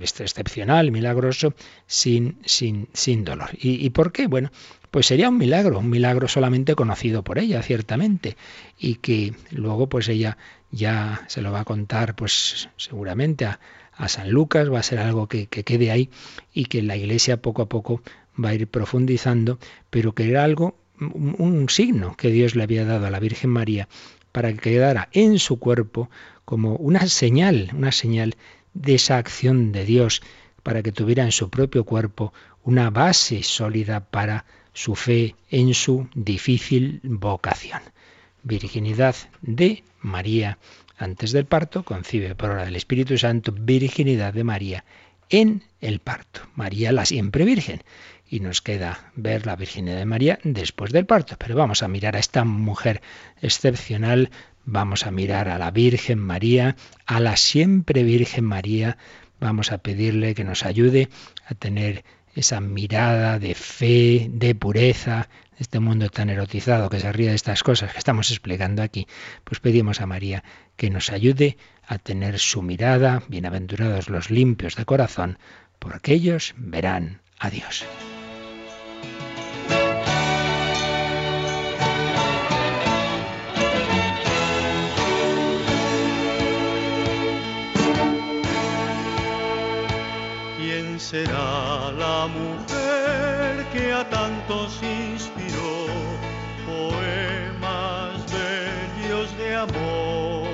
[0.00, 1.54] excepcional, milagroso,
[1.86, 3.50] sin, sin, sin dolor.
[3.52, 4.26] ¿Y, ¿Y por qué?
[4.26, 4.50] Bueno,
[4.90, 8.36] pues sería un milagro, un milagro solamente conocido por ella, ciertamente,
[8.78, 10.38] y que luego pues ella
[10.70, 13.60] ya se lo va a contar pues seguramente a,
[13.96, 16.10] a San Lucas, va a ser algo que, que, quede ahí
[16.52, 18.02] y que la Iglesia poco a poco
[18.42, 19.58] va a ir profundizando,
[19.90, 23.88] pero que era algo, un, signo que Dios le había dado a la Virgen María
[24.32, 26.10] para que quedara en su cuerpo
[26.44, 28.36] como una señal, una señal
[28.74, 30.22] de esa acción de Dios,
[30.62, 36.08] para que tuviera en su propio cuerpo una base sólida para su fe en su
[36.14, 37.80] difícil vocación.
[38.42, 40.58] Virginidad de María
[40.96, 44.84] antes del parto, concibe por obra del Espíritu Santo, virginidad de María
[45.28, 46.42] en el parto.
[46.54, 47.82] María la siempre virgen
[48.28, 51.36] y nos queda ver la virginidad de María después del parto.
[51.38, 53.02] Pero vamos a mirar a esta mujer
[53.42, 54.30] excepcional,
[54.64, 58.96] vamos a mirar a la Virgen María, a la siempre Virgen María,
[59.40, 61.08] vamos a pedirle que nos ayude
[61.46, 67.28] a tener esa mirada de fe, de pureza, este mundo tan erotizado que se ríe
[67.28, 69.06] de estas cosas que estamos explicando aquí,
[69.44, 70.42] pues pedimos a María
[70.76, 75.38] que nos ayude a tener su mirada, bienaventurados los limpios de corazón,
[75.78, 77.84] porque ellos verán a Dios.
[91.10, 95.76] Será la mujer que a tantos inspiró
[96.64, 100.48] poemas bellos de amor?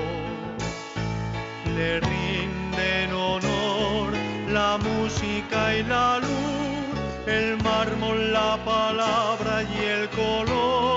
[1.77, 4.11] Le rinden honor
[4.49, 10.90] la música y la luz, el mármol, la palabra y el color.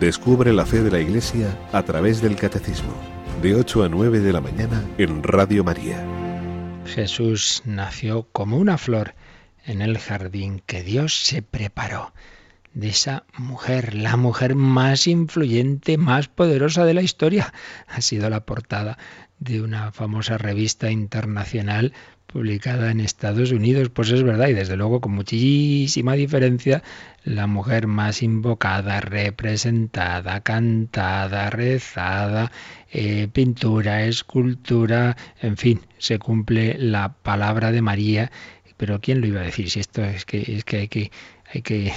[0.00, 2.92] Descubre la fe de la Iglesia a través del Catecismo,
[3.40, 6.04] de 8 a 9 de la mañana en Radio María.
[6.84, 9.14] Jesús nació como una flor
[9.64, 12.12] en el jardín que Dios se preparó.
[12.74, 17.54] De esa mujer, la mujer más influyente, más poderosa de la historia,
[17.86, 18.98] ha sido la portada
[19.38, 21.94] de una famosa revista internacional
[22.26, 23.88] publicada en Estados Unidos.
[23.90, 26.82] Pues es verdad, y desde luego con muchísima diferencia,
[27.24, 32.52] la mujer más invocada, representada, cantada, rezada,
[32.92, 38.30] eh, pintura, escultura, en fin, se cumple la palabra de María.
[38.76, 39.70] Pero ¿quién lo iba a decir?
[39.70, 41.10] Si esto es que, es que hay que
[41.52, 41.92] hay que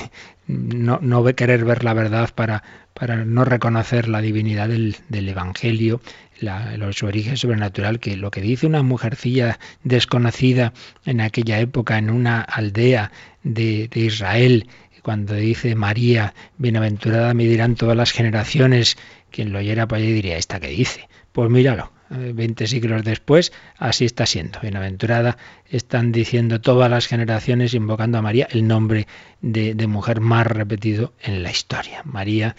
[0.48, 2.64] no, no querer ver la verdad para,
[2.94, 6.02] para no reconocer la divinidad del, del Evangelio,
[6.42, 10.74] la, su origen sobrenatural, que lo que dice una mujercilla desconocida
[11.06, 13.12] en aquella época en una aldea
[13.44, 14.68] de, de Israel,
[15.02, 18.98] cuando dice María, bienaventurada me dirán todas las generaciones,
[19.32, 21.08] quien lo oyera para allá diría, ¿esta qué dice?
[21.32, 24.60] Pues míralo, 20 siglos después, así está siendo.
[24.60, 25.38] Bienaventurada
[25.68, 29.08] están diciendo todas las generaciones invocando a María, el nombre
[29.42, 32.02] de, de, mujer más repetido en la historia.
[32.04, 32.56] María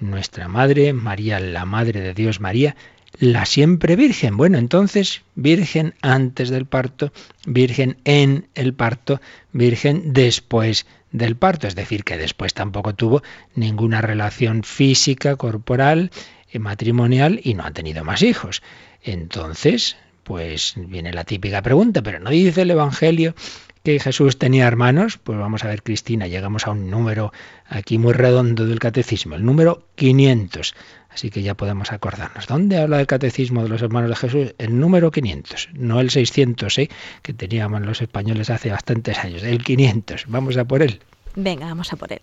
[0.00, 2.76] nuestra madre, María, la madre de Dios, María,
[3.18, 4.36] la siempre virgen.
[4.36, 7.12] Bueno, entonces, virgen antes del parto,
[7.46, 9.20] virgen en el parto,
[9.52, 11.66] virgen después del parto.
[11.66, 13.22] Es decir, que después tampoco tuvo
[13.54, 16.10] ninguna relación física, corporal,
[16.50, 18.62] eh, matrimonial y no ha tenido más hijos.
[19.02, 23.34] Entonces, pues viene la típica pregunta, pero ¿no dice el Evangelio
[23.84, 25.18] que Jesús tenía hermanos?
[25.18, 27.32] Pues vamos a ver, Cristina, llegamos a un número
[27.68, 30.74] aquí muy redondo del catecismo, el número 500.
[31.10, 32.46] Así que ya podemos acordarnos.
[32.46, 34.54] ¿Dónde habla el catecismo de los hermanos de Jesús?
[34.56, 36.90] El número 500, no el 600, ¿eh?
[37.20, 39.42] que teníamos los españoles hace bastantes años.
[39.42, 40.24] El 500.
[40.28, 41.00] Vamos a por él.
[41.36, 42.20] Venga, vamos a por él.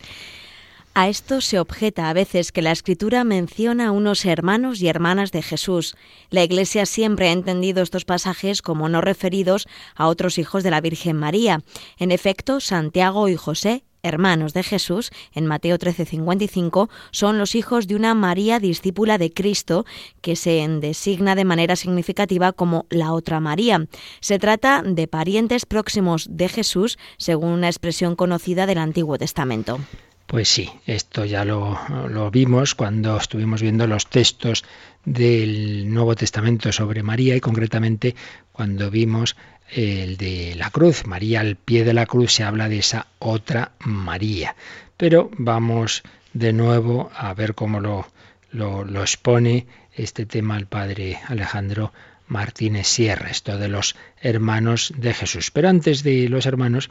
[0.93, 5.31] A esto se objeta a veces que la Escritura menciona a unos hermanos y hermanas
[5.31, 5.95] de Jesús.
[6.29, 10.81] La Iglesia siempre ha entendido estos pasajes como no referidos a otros hijos de la
[10.81, 11.63] Virgen María.
[11.97, 17.95] En efecto, Santiago y José hermanos de Jesús, en Mateo 13:55, son los hijos de
[17.95, 19.85] una María discípula de Cristo
[20.21, 23.85] que se designa de manera significativa como la otra María.
[24.19, 29.79] Se trata de parientes próximos de Jesús, según una expresión conocida del Antiguo Testamento.
[30.31, 31.77] Pues sí, esto ya lo,
[32.31, 34.63] vimos cuando estuvimos viendo los textos
[35.03, 38.15] del Nuevo Testamento sobre María y concretamente
[38.53, 39.35] cuando vimos
[39.73, 41.05] el de la cruz.
[41.05, 44.55] María al pie de la cruz se habla de esa otra María.
[44.95, 46.01] Pero vamos
[46.31, 48.07] de nuevo a ver cómo lo,
[48.51, 51.91] lo, lo expone este tema el padre Alejandro
[52.27, 55.51] Martínez Sierra, esto de los hermanos de Jesús.
[55.51, 56.89] Pero antes de los hermanos,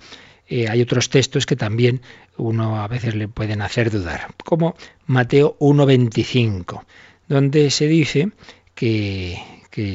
[0.50, 2.02] eh, hay otros textos que también
[2.36, 4.74] uno a veces le pueden hacer dudar, como
[5.06, 6.82] Mateo 1.25,
[7.28, 8.32] donde se dice
[8.74, 9.38] que,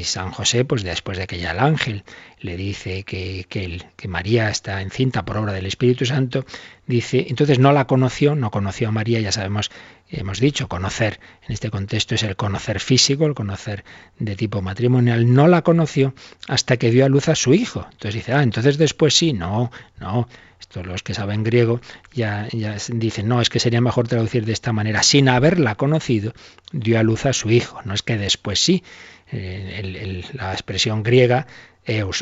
[0.03, 2.06] San José, pues después de que ya el ángel
[2.39, 6.45] le dice que, que, María está encinta por obra del Espíritu Santo,
[6.88, 9.70] dice, entonces no la conoció, no conoció a María, ya sabemos,
[10.10, 13.84] hemos dicho, conocer en este contexto es el conocer físico, el conocer
[14.20, 16.14] de tipo matrimonial, no la conoció
[16.47, 17.88] hasta que dio a luz a su hijo.
[17.91, 20.28] Entonces dice, ah, entonces después sí, no, no,
[20.60, 21.82] estos los que saben griego
[22.14, 26.34] ya, ya dicen, no, es que sería mejor traducir de esta manera, sin haberla conocido,
[26.72, 28.84] dio a luz a su hijo, no es que después sí.
[29.32, 31.47] Eh, la expresión griega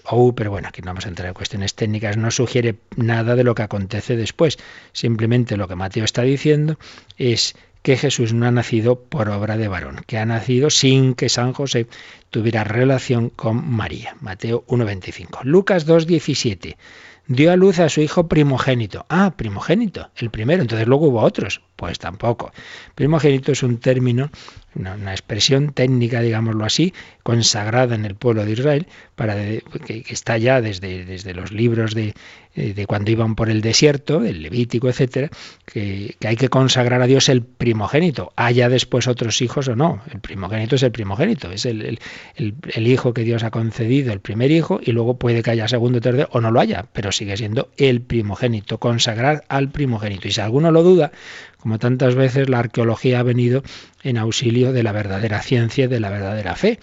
[0.05, 3.43] ou, pero bueno, aquí no vamos a entrar en cuestiones técnicas, no sugiere nada de
[3.43, 4.57] lo que acontece después.
[4.91, 6.77] Simplemente lo que Mateo está diciendo
[7.17, 11.29] es que Jesús no ha nacido por obra de varón, que ha nacido sin que
[11.29, 11.87] San José
[12.29, 14.15] tuviera relación con María.
[14.21, 15.43] Mateo 1.25.
[15.43, 16.77] Lucas 2.17
[17.27, 19.05] dio a luz a su hijo primogénito.
[19.09, 21.61] Ah, primogénito, el primero, entonces luego hubo otros.
[21.75, 22.51] Pues tampoco.
[22.95, 24.29] Primogénito es un término,
[24.75, 26.93] una, expresión técnica, digámoslo así,
[27.23, 32.13] consagrada en el pueblo de Israel, para que, está ya desde, desde los libros de,
[32.55, 35.29] de, cuando iban por el desierto, el Levítico, etcétera,
[35.65, 40.01] que, que hay que consagrar a Dios el primogénito, haya después otros hijos o no.
[40.11, 41.99] El primogénito es el primogénito, es el, el,
[42.35, 45.67] el, el hijo que Dios ha concedido, el primer hijo, y luego puede que haya
[45.67, 50.27] segundo, tercero o no lo haya, pero sigue siendo el primogénito, consagrar al primogénito.
[50.27, 51.11] Y si alguno lo duda,
[51.57, 53.63] como tantas veces la arqueología ha venido
[54.03, 56.79] en auxilio de la verdadera ciencia y de la verdadera fe.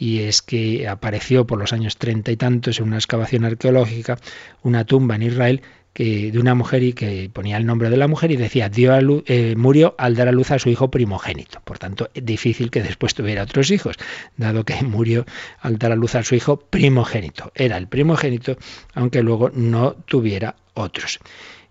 [0.00, 4.18] Y es que apareció por los años treinta y tantos en una excavación arqueológica
[4.62, 5.60] una tumba en Israel
[5.92, 9.54] que, de una mujer y que ponía el nombre de la mujer y decía eh,
[9.58, 11.60] murió al dar a luz a su hijo primogénito.
[11.64, 13.96] Por tanto, difícil que después tuviera otros hijos,
[14.38, 15.26] dado que murió
[15.60, 17.52] al dar a luz a su hijo primogénito.
[17.54, 18.56] Era el primogénito,
[18.94, 21.20] aunque luego no tuviera otros.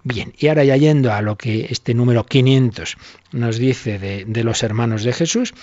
[0.03, 2.95] Bien, y ahora ya yendo a lo que este número 500
[3.33, 5.53] nos dice de, los hermanos de Jesús,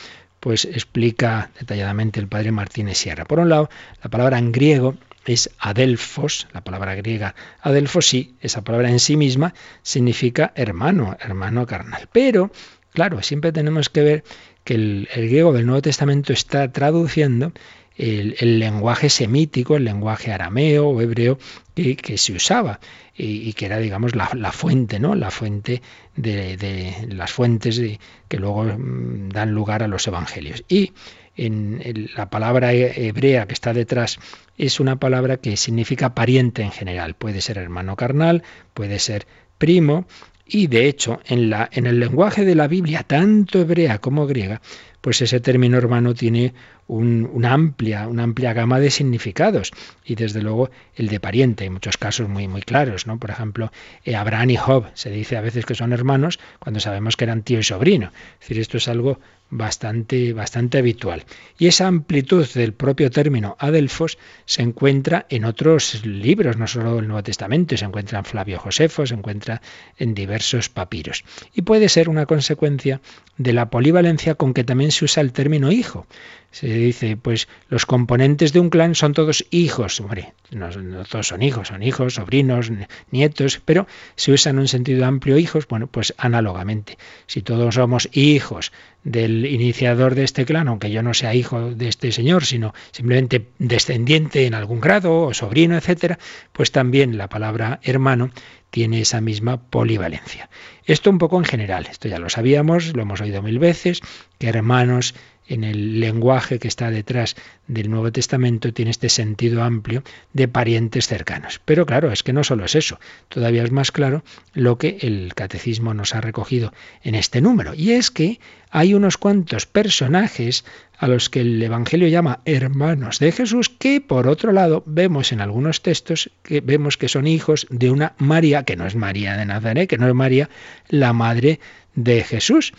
[0.41, 3.25] pues explica detalladamente el padre Martínez Sierra.
[3.25, 3.71] Por un lado,
[4.03, 9.17] la palabra en griego es adelfos, la palabra griega adelfos, sí, esa palabra en sí
[9.17, 12.09] misma significa hermano, hermano carnal.
[12.13, 12.51] Pero,
[12.93, 14.25] claro, siempre tenemos que ver
[14.65, 17.53] que el, el griego del Nuevo Testamento está traduciendo
[17.97, 21.39] el, lenguaje semítico, el lenguaje arameo o hebreo
[21.75, 22.81] que, se usaba
[23.17, 25.15] y, que era, digamos, la, fuente, ¿no?
[25.15, 25.83] La fuente
[26.17, 30.65] de, de las fuentes de, que luego mm, dan lugar a los evangelios.
[30.69, 30.93] Y
[31.37, 34.19] en la palabra hebrea que está detrás
[34.57, 37.15] es una palabra que significa pariente en general.
[37.15, 38.43] Puede ser hermano carnal,
[38.73, 39.27] puede ser
[39.59, 40.07] primo,
[40.49, 44.63] y de hecho, en, la, en el lenguaje de la Biblia, tanto hebrea como griega,
[45.07, 46.53] pues ese término hermano tiene
[46.89, 49.71] un- una, amplia, una amplia gama de significados
[50.05, 53.17] y desde luego el de pariente, hay muchos casos muy, muy claros, ¿no?
[53.17, 53.71] Por ejemplo,
[54.05, 57.43] eh, Abraham y Job, se dice a veces que son hermanos cuando sabemos que eran
[57.45, 58.11] tío y sobrino.
[58.41, 61.25] Es decir, esto es algo bastante, bastante habitual.
[61.57, 67.07] Y esa amplitud del propio término adelfos se encuentra en otros libros, no solo el
[67.07, 69.63] Nuevo Testamento, se encuentra en Flavio Josefo, se encuentra
[69.99, 71.23] en diversos papiros.
[71.55, 73.01] Y puede ser una consecuencia
[73.39, 76.07] de la polivalencia con que también se usa el término hijo.
[76.51, 80.01] Se dice, pues los componentes de un clan son todos hijos.
[80.01, 80.71] Hombre, no,
[81.05, 82.71] todos son hijos, son hijos, sobrinos,
[83.11, 86.97] nietos, pero se usa en un sentido amplio hijos, bueno, pues análogamente.
[87.27, 88.73] Si todos somos hijos
[89.05, 93.47] del iniciador de este clan, aunque yo no sea hijo de este señor, sino simplemente
[93.59, 96.19] descendiente en algún grado o sobrino, etcétera,
[96.53, 98.31] pues también la palabra hermano
[98.71, 100.51] tiene esa misma polivalencia.
[100.85, 104.01] Esto un poco en general, esto ya lo sabíamos, lo hemos oído mil veces,
[104.39, 105.15] que hermanos
[105.49, 107.37] en el lenguaje que está detrás
[107.67, 111.61] del Nuevo Testamento tiene este sentido amplio de parientes cercanos.
[111.65, 114.23] Pero claro, es que no solo es eso, todavía es más claro
[114.55, 116.73] lo que el catecismo nos ha recogido
[117.03, 118.41] en este número, y es que
[118.71, 120.65] hay unos cuantos personajes
[120.99, 125.41] a los que el Evangelio llama hermanos de Jesús, que por otro lado vemos en
[125.41, 129.47] algunos textos que vemos que son hijos de una María, que no es María de
[129.47, 130.49] Nazaret, que no es María
[130.89, 131.61] la madre
[131.95, 132.73] de Jesús.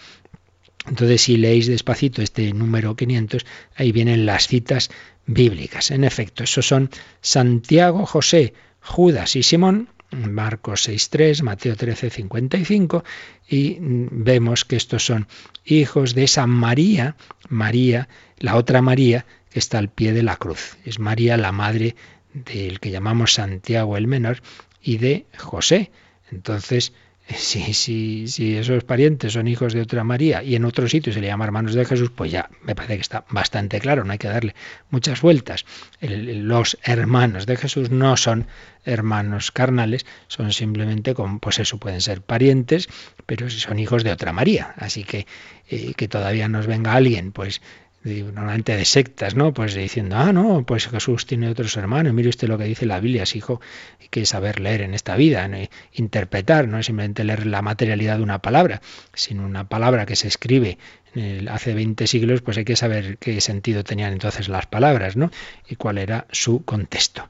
[0.88, 4.90] Entonces, si leéis despacito este número 500, ahí vienen las citas
[5.26, 5.92] bíblicas.
[5.92, 6.90] En efecto, esos son
[7.22, 13.04] Santiago, José, Judas y Simón, Marcos 6.3, Mateo 13.55,
[13.50, 15.28] y vemos que estos son
[15.66, 17.18] hijos de esa María,
[17.50, 18.08] María,
[18.40, 20.78] la otra María, que está al pie de la cruz.
[20.86, 21.96] Es María la madre
[22.34, 24.42] del que llamamos Santiago el menor
[24.82, 25.92] y de José.
[26.32, 26.94] Entonces,
[27.30, 31.20] si, si, si esos parientes son hijos de otra María y en otro sitio se
[31.20, 34.18] le llama hermanos de Jesús, pues ya me parece que está bastante claro, no hay
[34.18, 34.56] que darle
[34.90, 35.66] muchas vueltas.
[36.00, 38.48] El- los hermanos de Jesús no son
[38.86, 42.88] hermanos carnales, son simplemente, como, pues eso, pueden ser parientes,
[43.26, 44.74] pero son hijos de otra María.
[44.78, 45.28] Así que
[45.70, 47.62] eh, que todavía nos venga alguien, pues
[48.08, 49.54] normalmente de sectas, ¿no?
[49.54, 53.00] Pues diciendo, ah, no, pues Jesús tiene otros hermanos, mire usted lo que dice la
[53.00, 53.60] Biblia, es hijo,
[54.00, 55.50] hay que saber leer en esta vida,
[55.94, 58.82] interpretar, no es simplemente leer la materialidad de una palabra,
[59.14, 60.78] sino una palabra que se escribe
[61.14, 65.32] el- hace 20 siglos, pues hay que saber qué sentido tenían entonces las palabras, ¿no?
[65.68, 67.30] Y cuál era su contexto.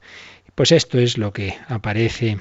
[0.56, 2.38] Pues esto es lo que aparece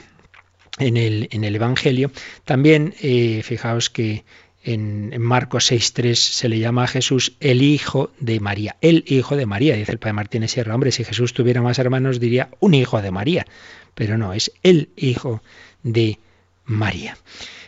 [0.79, 2.11] en el, en el Evangelio.
[2.45, 4.25] También eh, fijaos que
[4.67, 8.77] en, Marcos 6.3 se le llama a Jesús el Hijo de María.
[8.81, 10.75] El Hijo de María, dice el Padre Martínez Sierra.
[10.75, 13.47] Hombre, si Jesús tuviera más hermanos diría un Hijo de María.
[13.95, 15.41] Pero no, es el Hijo
[15.85, 16.19] de
[16.65, 17.17] María.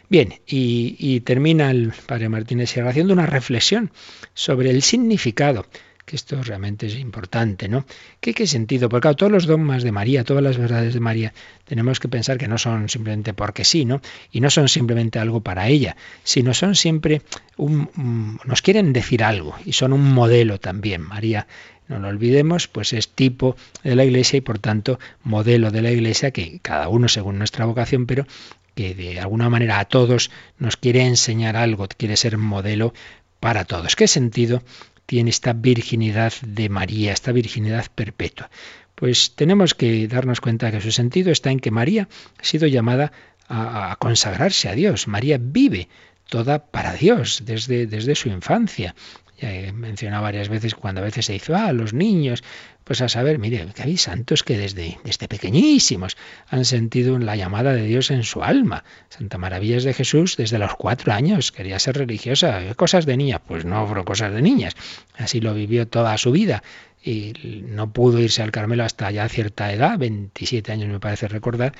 [0.08, 3.92] Bien, y, y termina el Padre Martínez Sierra haciendo una reflexión
[4.34, 5.66] sobre el significado
[6.08, 7.84] que esto realmente es importante, ¿no?
[8.20, 8.88] ¿Qué, qué sentido?
[8.88, 11.34] Porque claro, todos los dogmas de María, todas las verdades de María,
[11.66, 14.00] tenemos que pensar que no son simplemente porque sí, ¿no?
[14.32, 17.20] Y no son simplemente algo para ella, sino son siempre
[17.58, 21.02] un, nos quieren decir algo y son un modelo también.
[21.02, 21.46] María,
[21.88, 23.54] no lo olvidemos, pues es tipo
[23.84, 27.66] de la Iglesia y por tanto modelo de la Iglesia que cada uno según nuestra
[27.66, 28.26] vocación, pero
[28.74, 32.94] que de alguna manera a todos nos quiere enseñar algo, quiere ser modelo
[33.40, 33.94] para todos.
[33.94, 34.62] ¿Qué sentido
[35.08, 38.50] tiene esta virginidad de María, esta virginidad perpetua?
[38.94, 43.10] Pues tenemos que darnos cuenta que su sentido está en que María ha sido llamada
[43.48, 45.08] a, a consagrarse a Dios.
[45.08, 45.88] María vive
[46.28, 48.94] toda para Dios desde, desde su infancia.
[49.40, 52.42] Ya he mencionado varias veces cuando a veces se dice, ah, los niños,
[52.82, 56.16] pues a saber, mire, que hay santos que desde, desde pequeñísimos
[56.48, 58.84] han sentido la llamada de Dios en su alma.
[59.10, 62.60] Santa Maravillas de Jesús desde los cuatro años quería ser religiosa.
[62.60, 63.38] ¿Qué cosas de niña?
[63.38, 64.74] Pues no fueron cosas de niñas.
[65.16, 66.62] Así lo vivió toda su vida
[67.02, 67.32] y
[67.66, 71.72] no pudo irse al Carmelo hasta ya cierta edad, 27 años me parece recordar,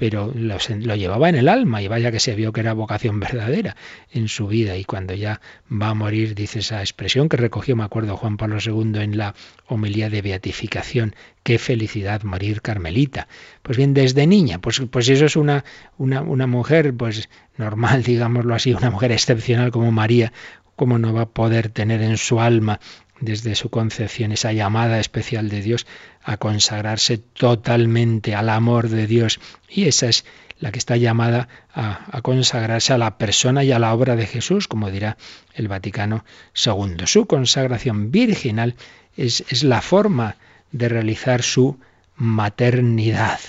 [0.00, 0.56] pero lo,
[0.96, 3.76] llevaba en el alma y vaya que se vio que era vocación verdadera
[4.10, 7.84] en su vida y cuando ya va a morir dice esa expresión que recogió, me
[7.84, 9.34] acuerdo, Juan Pablo II en la
[9.66, 13.28] homilía de beatificación, qué felicidad morir carmelita.
[13.60, 15.66] Pues bien, desde niña, pues, pues eso es una,
[15.98, 17.28] una, una mujer pues
[17.58, 20.32] normal, digámoslo así, una mujer excepcional como María,
[20.76, 22.80] ¿cómo no va a poder tener en su alma
[23.20, 25.86] desde su concepción esa llamada especial de Dios
[26.22, 30.24] a consagrarse totalmente al amor de Dios y esa es
[30.58, 34.68] la que está llamada a, consagrarse a la persona y a la obra de Jesús,
[34.68, 35.16] como dirá
[35.54, 37.06] el Vaticano II.
[37.06, 38.74] Su consagración virginal
[39.16, 40.36] es, es la forma
[40.70, 41.80] de realizar su
[42.14, 43.40] maternidad,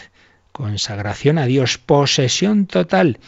[0.53, 3.19] consagración a Dios, posesión total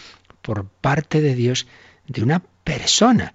[0.41, 1.67] por parte de Dios
[2.07, 3.33] de una persona.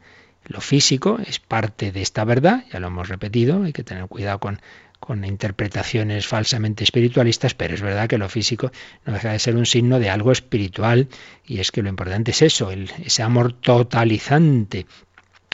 [0.48, 4.38] Lo físico es parte de esta verdad, ya lo hemos repetido, hay que tener cuidado
[4.40, 4.60] con,
[4.98, 8.72] con interpretaciones falsamente espiritualistas, pero es verdad que lo físico
[9.04, 11.08] no deja de ser un signo de algo espiritual
[11.46, 14.86] y es que lo importante es eso, el, ese amor totalizante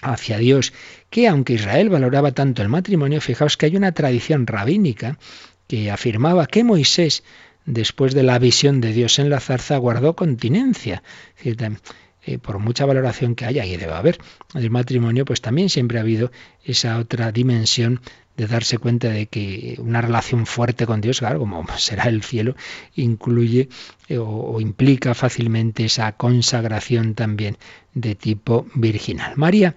[0.01, 0.73] hacia Dios,
[1.11, 5.19] que aunque Israel valoraba tanto el matrimonio, fijaos que hay una tradición rabínica
[5.67, 7.25] que afirmaba que Moisés,
[7.65, 11.03] después de la visión de Dios en la zarza, guardó continencia.
[11.39, 11.79] Es decir,
[12.27, 14.19] eh, por mucha valoración que haya, y debe haber,
[14.55, 16.31] del matrimonio, pues también siempre ha habido
[16.65, 18.01] esa otra dimensión
[18.37, 22.57] de darse cuenta de que una relación fuerte con Dios, claro, como será el cielo,
[22.95, 23.69] incluye
[24.09, 27.57] eh, o, implica fácilmente esa consagración también
[27.95, 29.35] de tipo virginal.
[29.37, 29.75] María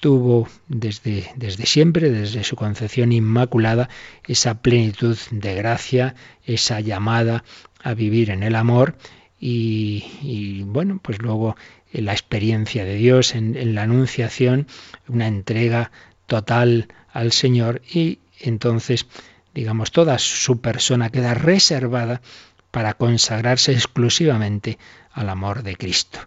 [0.00, 3.90] tuvo desde, desde siempre, desde su concepción inmaculada,
[4.26, 7.44] esa plenitud de gracia, esa llamada
[7.82, 8.96] a vivir en el amor
[9.38, 11.56] y, y bueno, pues luego
[11.92, 14.66] la experiencia de Dios, en, en la anunciación,
[15.08, 15.90] una entrega
[16.26, 19.06] total al Señor y entonces,
[19.54, 22.22] digamos, toda su persona queda reservada
[22.70, 24.78] para consagrarse exclusivamente
[25.12, 26.20] al amor de Cristo.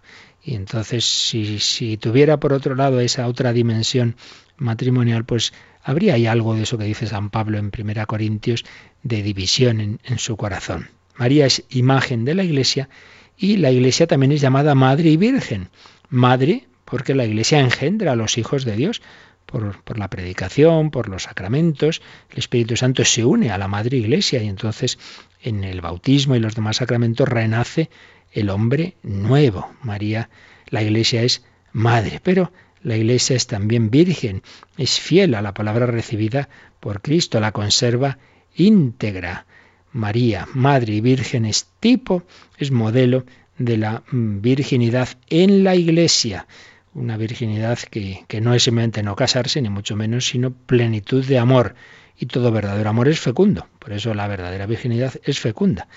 [0.43, 4.17] Y entonces, si, si, tuviera por otro lado esa otra dimensión
[4.57, 8.65] matrimonial, pues habría ahí algo de eso que dice San Pablo en 1 Corintios,
[9.03, 10.89] de división en, en su corazón.
[11.15, 12.89] María es imagen de la Iglesia
[13.37, 15.69] y la Iglesia también es llamada Madre y Virgen.
[16.09, 19.01] Madre porque la Iglesia engendra a los hijos de Dios.
[19.45, 23.97] Por, por, la predicación, por los sacramentos, el Espíritu Santo se une a la Madre
[23.97, 24.97] Iglesia y entonces
[25.41, 27.89] en el bautismo y los demás sacramentos renace
[28.31, 29.71] el hombre nuevo.
[29.81, 30.29] María,
[30.69, 34.43] la Iglesia es madre, pero la Iglesia es también virgen,
[34.77, 38.17] es fiel a la palabra recibida por Cristo, la conserva
[38.55, 39.45] íntegra.
[39.93, 42.23] María, madre y virgen, es tipo,
[42.57, 43.25] es modelo
[43.57, 46.47] de la virginidad en la Iglesia.
[46.93, 51.39] Una virginidad que, que no es simplemente no casarse, ni mucho menos, sino plenitud de
[51.39, 51.75] amor.
[52.19, 53.67] Y todo verdadero amor es fecundo.
[53.79, 55.87] Por eso la verdadera virginidad es fecunda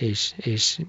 [0.00, 0.82] es, es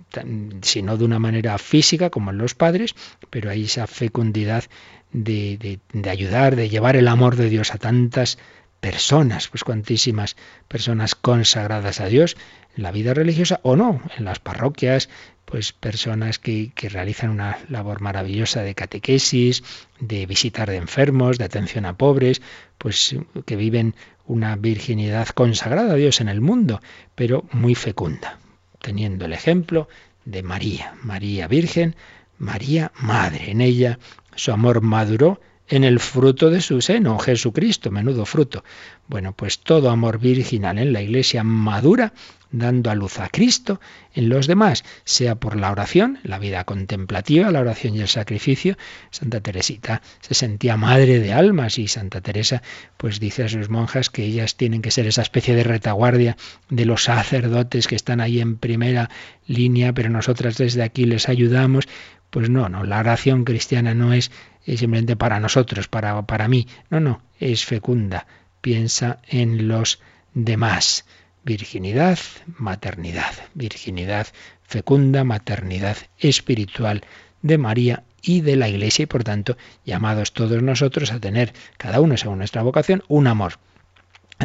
[0.61, 2.95] si no de una manera física como en los padres,
[3.29, 4.63] pero hay esa fecundidad
[5.11, 8.37] de, de, de, ayudar, de llevar el amor de Dios a tantas
[8.81, 10.35] personas, pues cuantísimas
[10.67, 12.35] personas consagradas a Dios
[12.75, 15.07] en la vida religiosa o no, en las parroquias,
[15.45, 19.63] pues personas que, realizan una labor maravillosa de catequesis,
[19.99, 22.41] de visitar de enfermos, de atención a pobres,
[22.77, 23.15] pues
[23.45, 26.81] que viven una virginidad consagrada a Dios en el mundo,
[27.15, 28.39] pero muy fecunda
[28.81, 29.87] teniendo el ejemplo
[30.25, 31.95] de María, María Virgen,
[32.37, 33.51] María Madre.
[33.51, 33.99] En ella
[34.35, 35.39] su amor maduró
[35.71, 38.63] en el fruto de su seno, Jesucristo, menudo fruto.
[39.07, 42.13] Bueno, pues todo amor virginal en la Iglesia madura
[42.51, 43.79] dando a luz a Cristo
[44.13, 48.77] en los demás, sea por la oración, la vida contemplativa, la oración y el sacrificio.
[49.09, 52.61] Santa Teresita se sentía madre de almas y Santa Teresa
[52.97, 56.35] pues dice a sus monjas que ellas tienen que ser esa especie de retaguardia
[56.69, 59.09] de los sacerdotes que están ahí en primera
[59.47, 61.87] línea, pero nosotras desde aquí les ayudamos.
[62.29, 64.31] Pues no, no, la oración cristiana no es,
[64.65, 68.27] es simplemente para nosotros, para, para mí, no, no, es fecunda,
[68.61, 69.99] piensa en los
[70.33, 71.05] demás.
[71.43, 72.19] Virginidad,
[72.57, 74.27] maternidad, virginidad
[74.61, 77.03] fecunda, maternidad espiritual
[77.41, 81.99] de María y de la Iglesia y por tanto llamados todos nosotros a tener, cada
[81.99, 83.53] uno según nuestra vocación, un amor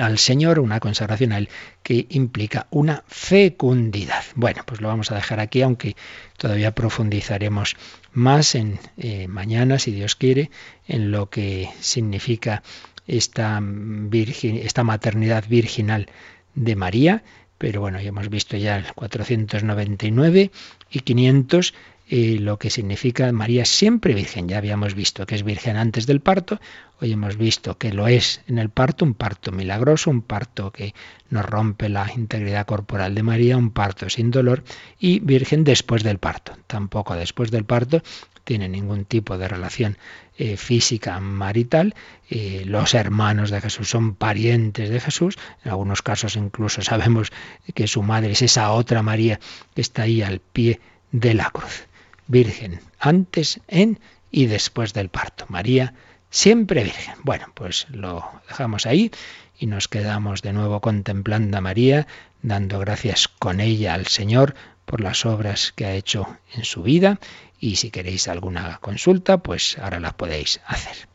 [0.02, 1.48] al Señor, una consagración a Él
[1.82, 4.24] que implica una fecundidad.
[4.34, 5.96] Bueno, pues lo vamos a dejar aquí, aunque
[6.36, 7.76] todavía profundizaremos
[8.12, 10.50] más en eh, mañana, si Dios quiere,
[10.86, 12.62] en lo que significa
[13.06, 16.08] esta, virgin, esta maternidad virginal
[16.54, 17.22] de María,
[17.58, 20.50] pero bueno, ya hemos visto ya el 499
[20.90, 21.74] y 500
[22.08, 24.48] eh, lo que significa María siempre virgen.
[24.48, 26.60] Ya habíamos visto que es virgen antes del parto,
[27.00, 30.94] hoy hemos visto que lo es en el parto, un parto milagroso, un parto que
[31.30, 34.62] nos rompe la integridad corporal de María, un parto sin dolor,
[34.98, 36.56] y virgen después del parto.
[36.66, 38.02] Tampoco después del parto
[38.44, 39.98] tiene ningún tipo de relación
[40.38, 41.96] eh, física marital.
[42.30, 45.36] Eh, los hermanos de Jesús son parientes de Jesús.
[45.64, 47.32] En algunos casos incluso sabemos
[47.74, 49.40] que su madre es esa otra María
[49.74, 50.78] que está ahí al pie
[51.10, 51.88] de la cruz.
[52.28, 54.00] Virgen, antes, en
[54.30, 55.46] y después del parto.
[55.48, 55.94] María,
[56.30, 57.14] siempre virgen.
[57.22, 59.10] Bueno, pues lo dejamos ahí
[59.58, 62.06] y nos quedamos de nuevo contemplando a María,
[62.42, 64.54] dando gracias con ella al Señor
[64.84, 67.18] por las obras que ha hecho en su vida
[67.58, 71.08] y si queréis alguna consulta, pues ahora la podéis hacer.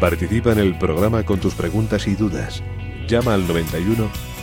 [0.00, 2.62] Participa en el programa con tus preguntas y dudas.
[3.08, 4.37] Llama al 91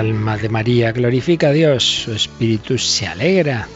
[0.00, 3.68] alma de María glorifica a Dios, su espíritu se alegra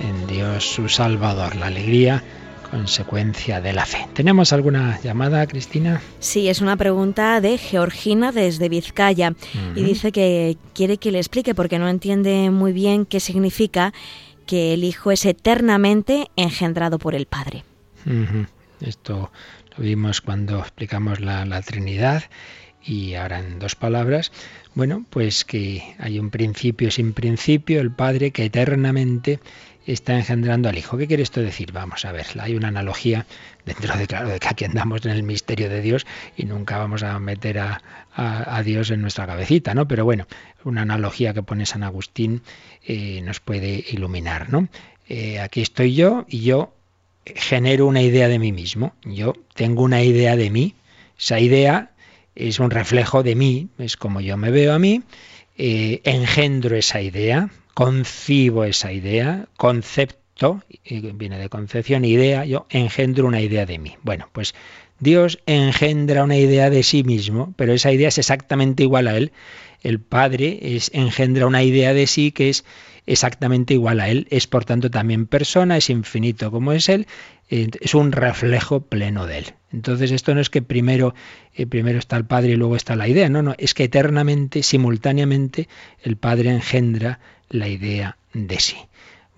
[0.00, 1.54] en Dios su Salvador.
[1.54, 2.24] La alegría,
[2.72, 4.08] consecuencia de la fe.
[4.12, 6.02] ¿Tenemos alguna llamada, Cristina?
[6.18, 9.34] Sí, es una pregunta de Georgina desde Vizcaya
[9.76, 13.92] y dice que quiere que le explique porque no entiende muy bien qué significa
[14.46, 17.62] que el Hijo es eternamente engendrado por el Padre.
[18.80, 19.30] Esto
[19.76, 22.24] lo vimos cuando explicamos la, la Trinidad
[22.82, 24.32] y ahora en dos palabras.
[24.74, 29.40] Bueno, pues que hay un principio sin principio, el Padre que eternamente
[29.84, 30.96] está engendrando al Hijo.
[30.96, 31.72] ¿Qué quiere esto decir?
[31.72, 33.26] Vamos a ver, hay una analogía
[33.66, 36.06] dentro de, claro, de que aquí andamos en el misterio de Dios
[36.36, 37.82] y nunca vamos a meter a,
[38.64, 39.88] Dios en nuestra cabecita, ¿no?
[39.88, 40.26] Pero bueno,
[40.64, 42.42] una analogía que pone San Agustín
[42.84, 44.68] eh, nos puede iluminar, ¿no?
[45.08, 46.74] Eh, aquí estoy yo y yo
[47.24, 48.94] genero una idea de mí mismo.
[49.04, 50.74] Yo tengo una idea de mí.
[51.18, 51.90] Esa idea
[52.48, 55.02] es un reflejo de mí, es como yo me veo a mí,
[55.56, 60.62] eh, engendro esa idea, concibo esa idea, concepto,
[61.14, 63.96] viene de concepción, idea, yo engendro una idea de mí.
[64.02, 64.54] Bueno, pues
[64.98, 69.32] Dios engendra una idea de sí mismo, pero esa idea es exactamente igual a Él.
[69.82, 72.64] El Padre es, engendra una idea de sí que es
[73.06, 74.26] exactamente igual a Él.
[74.30, 77.06] Es por tanto también persona, es infinito como es Él,
[77.48, 79.54] eh, es un reflejo pleno de Él.
[79.72, 81.14] Entonces esto no es que primero,
[81.54, 84.62] eh, primero está el Padre y luego está la idea, no, no, es que eternamente,
[84.62, 85.68] simultáneamente,
[86.02, 88.76] el Padre engendra la idea de sí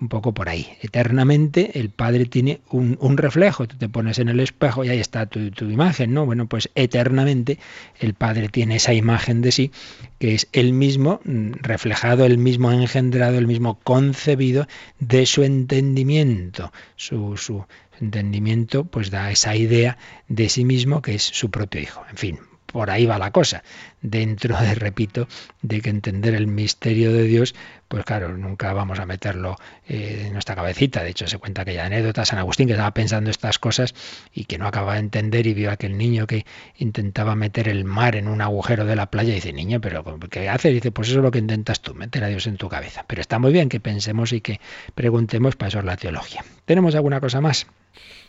[0.02, 0.66] un poco por ahí.
[0.80, 3.68] Eternamente el Padre tiene un, reflejo.
[3.68, 6.26] Tú te pones en el espejo y ahí está tu, tu, imagen, ¿no?
[6.26, 7.58] Bueno, pues eternamente
[8.00, 9.70] el Padre tiene esa imagen de sí,
[10.18, 14.66] que es el mismo reflejado, el mismo engendrado, el mismo concebido
[14.98, 16.72] de su entendimiento.
[16.96, 17.64] Su, su
[18.02, 19.96] entendimiento pues da esa idea
[20.28, 22.04] de sí mismo que es su propio Hijo.
[22.10, 22.38] En fin,
[22.72, 23.62] por ahí va la cosa.
[24.00, 25.28] Dentro de, repito,
[25.60, 27.54] de que entender el misterio de Dios,
[27.86, 31.04] pues claro, nunca vamos a meterlo eh, en nuestra cabecita.
[31.04, 33.94] De hecho, se cuenta aquella anécdota San Agustín que estaba pensando estas cosas
[34.32, 36.46] y que no acababa de entender y vio a aquel niño que
[36.78, 40.48] intentaba meter el mar en un agujero de la playa y dice, niño, pero ¿qué
[40.48, 40.70] hace?
[40.70, 43.04] Y dice, pues eso es lo que intentas tú, meter a Dios en tu cabeza.
[43.06, 44.60] Pero está muy bien que pensemos y que
[44.94, 46.42] preguntemos, para eso es la teología.
[46.64, 47.66] ¿Tenemos alguna cosa más?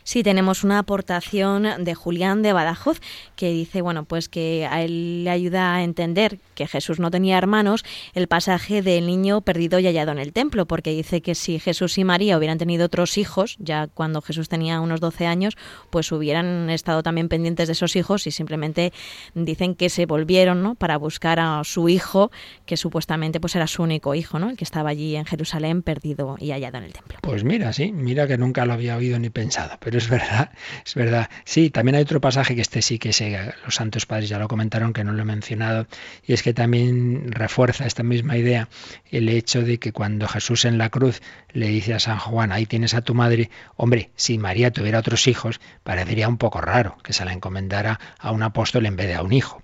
[0.04, 3.00] Sí, tenemos una aportación de Julián de Badajoz
[3.36, 7.38] que dice, bueno, pues que a él le ayuda a entender que Jesús no tenía
[7.38, 11.58] hermanos el pasaje del niño perdido y hallado en el templo, porque dice que si
[11.58, 15.56] Jesús y María hubieran tenido otros hijos, ya cuando Jesús tenía unos 12 años,
[15.88, 18.92] pues hubieran estado también pendientes de esos hijos y simplemente
[19.34, 20.74] dicen que se volvieron, ¿no?
[20.74, 22.30] Para buscar a su hijo,
[22.66, 24.50] que supuestamente pues era su único hijo, ¿no?
[24.50, 27.18] El que estaba allí en Jerusalén perdido y hallado en el templo.
[27.22, 30.50] Pues mira, sí, mira que nunca lo había oído ni pensado, pero es verdad,
[30.84, 31.28] es verdad.
[31.44, 34.48] Sí, también hay otro pasaje que este sí que se, los santos padres ya lo
[34.48, 35.86] comentaron, que no lo he mencionado,
[36.26, 38.68] y es que también refuerza esta misma idea
[39.10, 41.20] el hecho de que cuando Jesús en la cruz
[41.52, 45.26] le dice a San Juan, ahí tienes a tu madre, hombre, si María tuviera otros
[45.26, 49.14] hijos, parecería un poco raro que se la encomendara a un apóstol en vez de
[49.14, 49.62] a un hijo.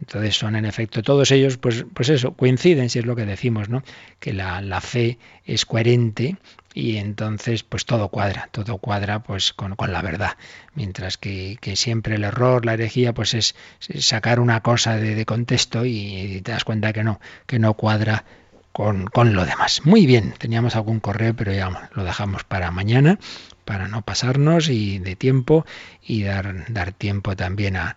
[0.00, 3.68] Entonces son en efecto todos ellos, pues, pues eso, coinciden, si es lo que decimos,
[3.68, 3.82] ¿no?
[4.18, 6.36] Que la, la fe es coherente
[6.72, 10.36] y entonces pues todo cuadra, todo cuadra pues con, con la verdad.
[10.74, 13.54] Mientras que, que, siempre el error, la herejía, pues es,
[13.98, 18.24] sacar una cosa de, de, contexto y te das cuenta que no, que no cuadra
[18.72, 19.82] con, con lo demás.
[19.84, 23.18] Muy bien, teníamos algún correo, pero ya lo dejamos para mañana,
[23.64, 25.66] para no pasarnos y de tiempo
[26.02, 27.96] y dar, dar tiempo también a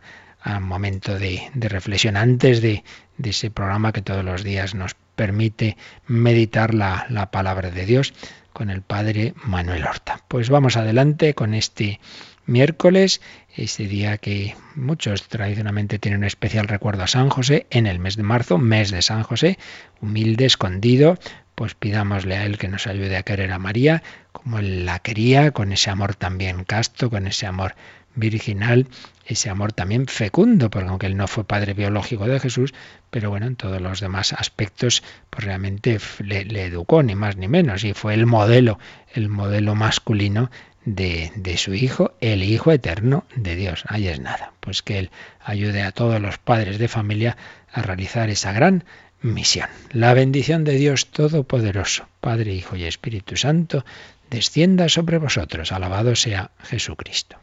[0.59, 2.83] momento de, reflexión antes de,
[3.17, 5.77] de, ese programa que todos los días nos permite
[6.07, 8.13] meditar la, la, palabra de Dios
[8.51, 10.19] con el Padre Manuel Horta.
[10.27, 11.99] Pues vamos adelante con este
[12.45, 13.21] miércoles,
[13.55, 18.15] este día que muchos tradicionalmente tienen un especial recuerdo a San José en el mes
[18.15, 19.57] de marzo, mes de San José,
[20.01, 21.17] humilde, escondido,
[21.55, 25.51] pues pidámosle a Él que nos ayude a querer a María como Él la quería,
[25.51, 27.75] con ese amor también casto, con ese amor
[28.15, 28.87] virginal,
[29.25, 32.73] ese amor también fecundo, porque aunque él no fue padre biológico de Jesús,
[33.09, 37.83] pero bueno, en todos los demás aspectos, pues realmente le, educó, ni más ni menos,
[37.83, 38.79] y fue el modelo,
[39.13, 40.51] el modelo masculino
[40.85, 43.83] de, de, su Hijo, el Hijo eterno de Dios.
[43.87, 44.51] Ahí es nada.
[44.59, 45.11] Pues que Él
[45.43, 47.37] ayude a todos los padres de familia
[47.71, 48.83] a realizar esa gran
[49.21, 49.69] misión.
[49.91, 53.85] La bendición de Dios Todopoderoso, Padre, Hijo y Espíritu Santo,
[54.29, 55.71] descienda sobre vosotros.
[55.71, 57.42] Alabado sea Jesucristo.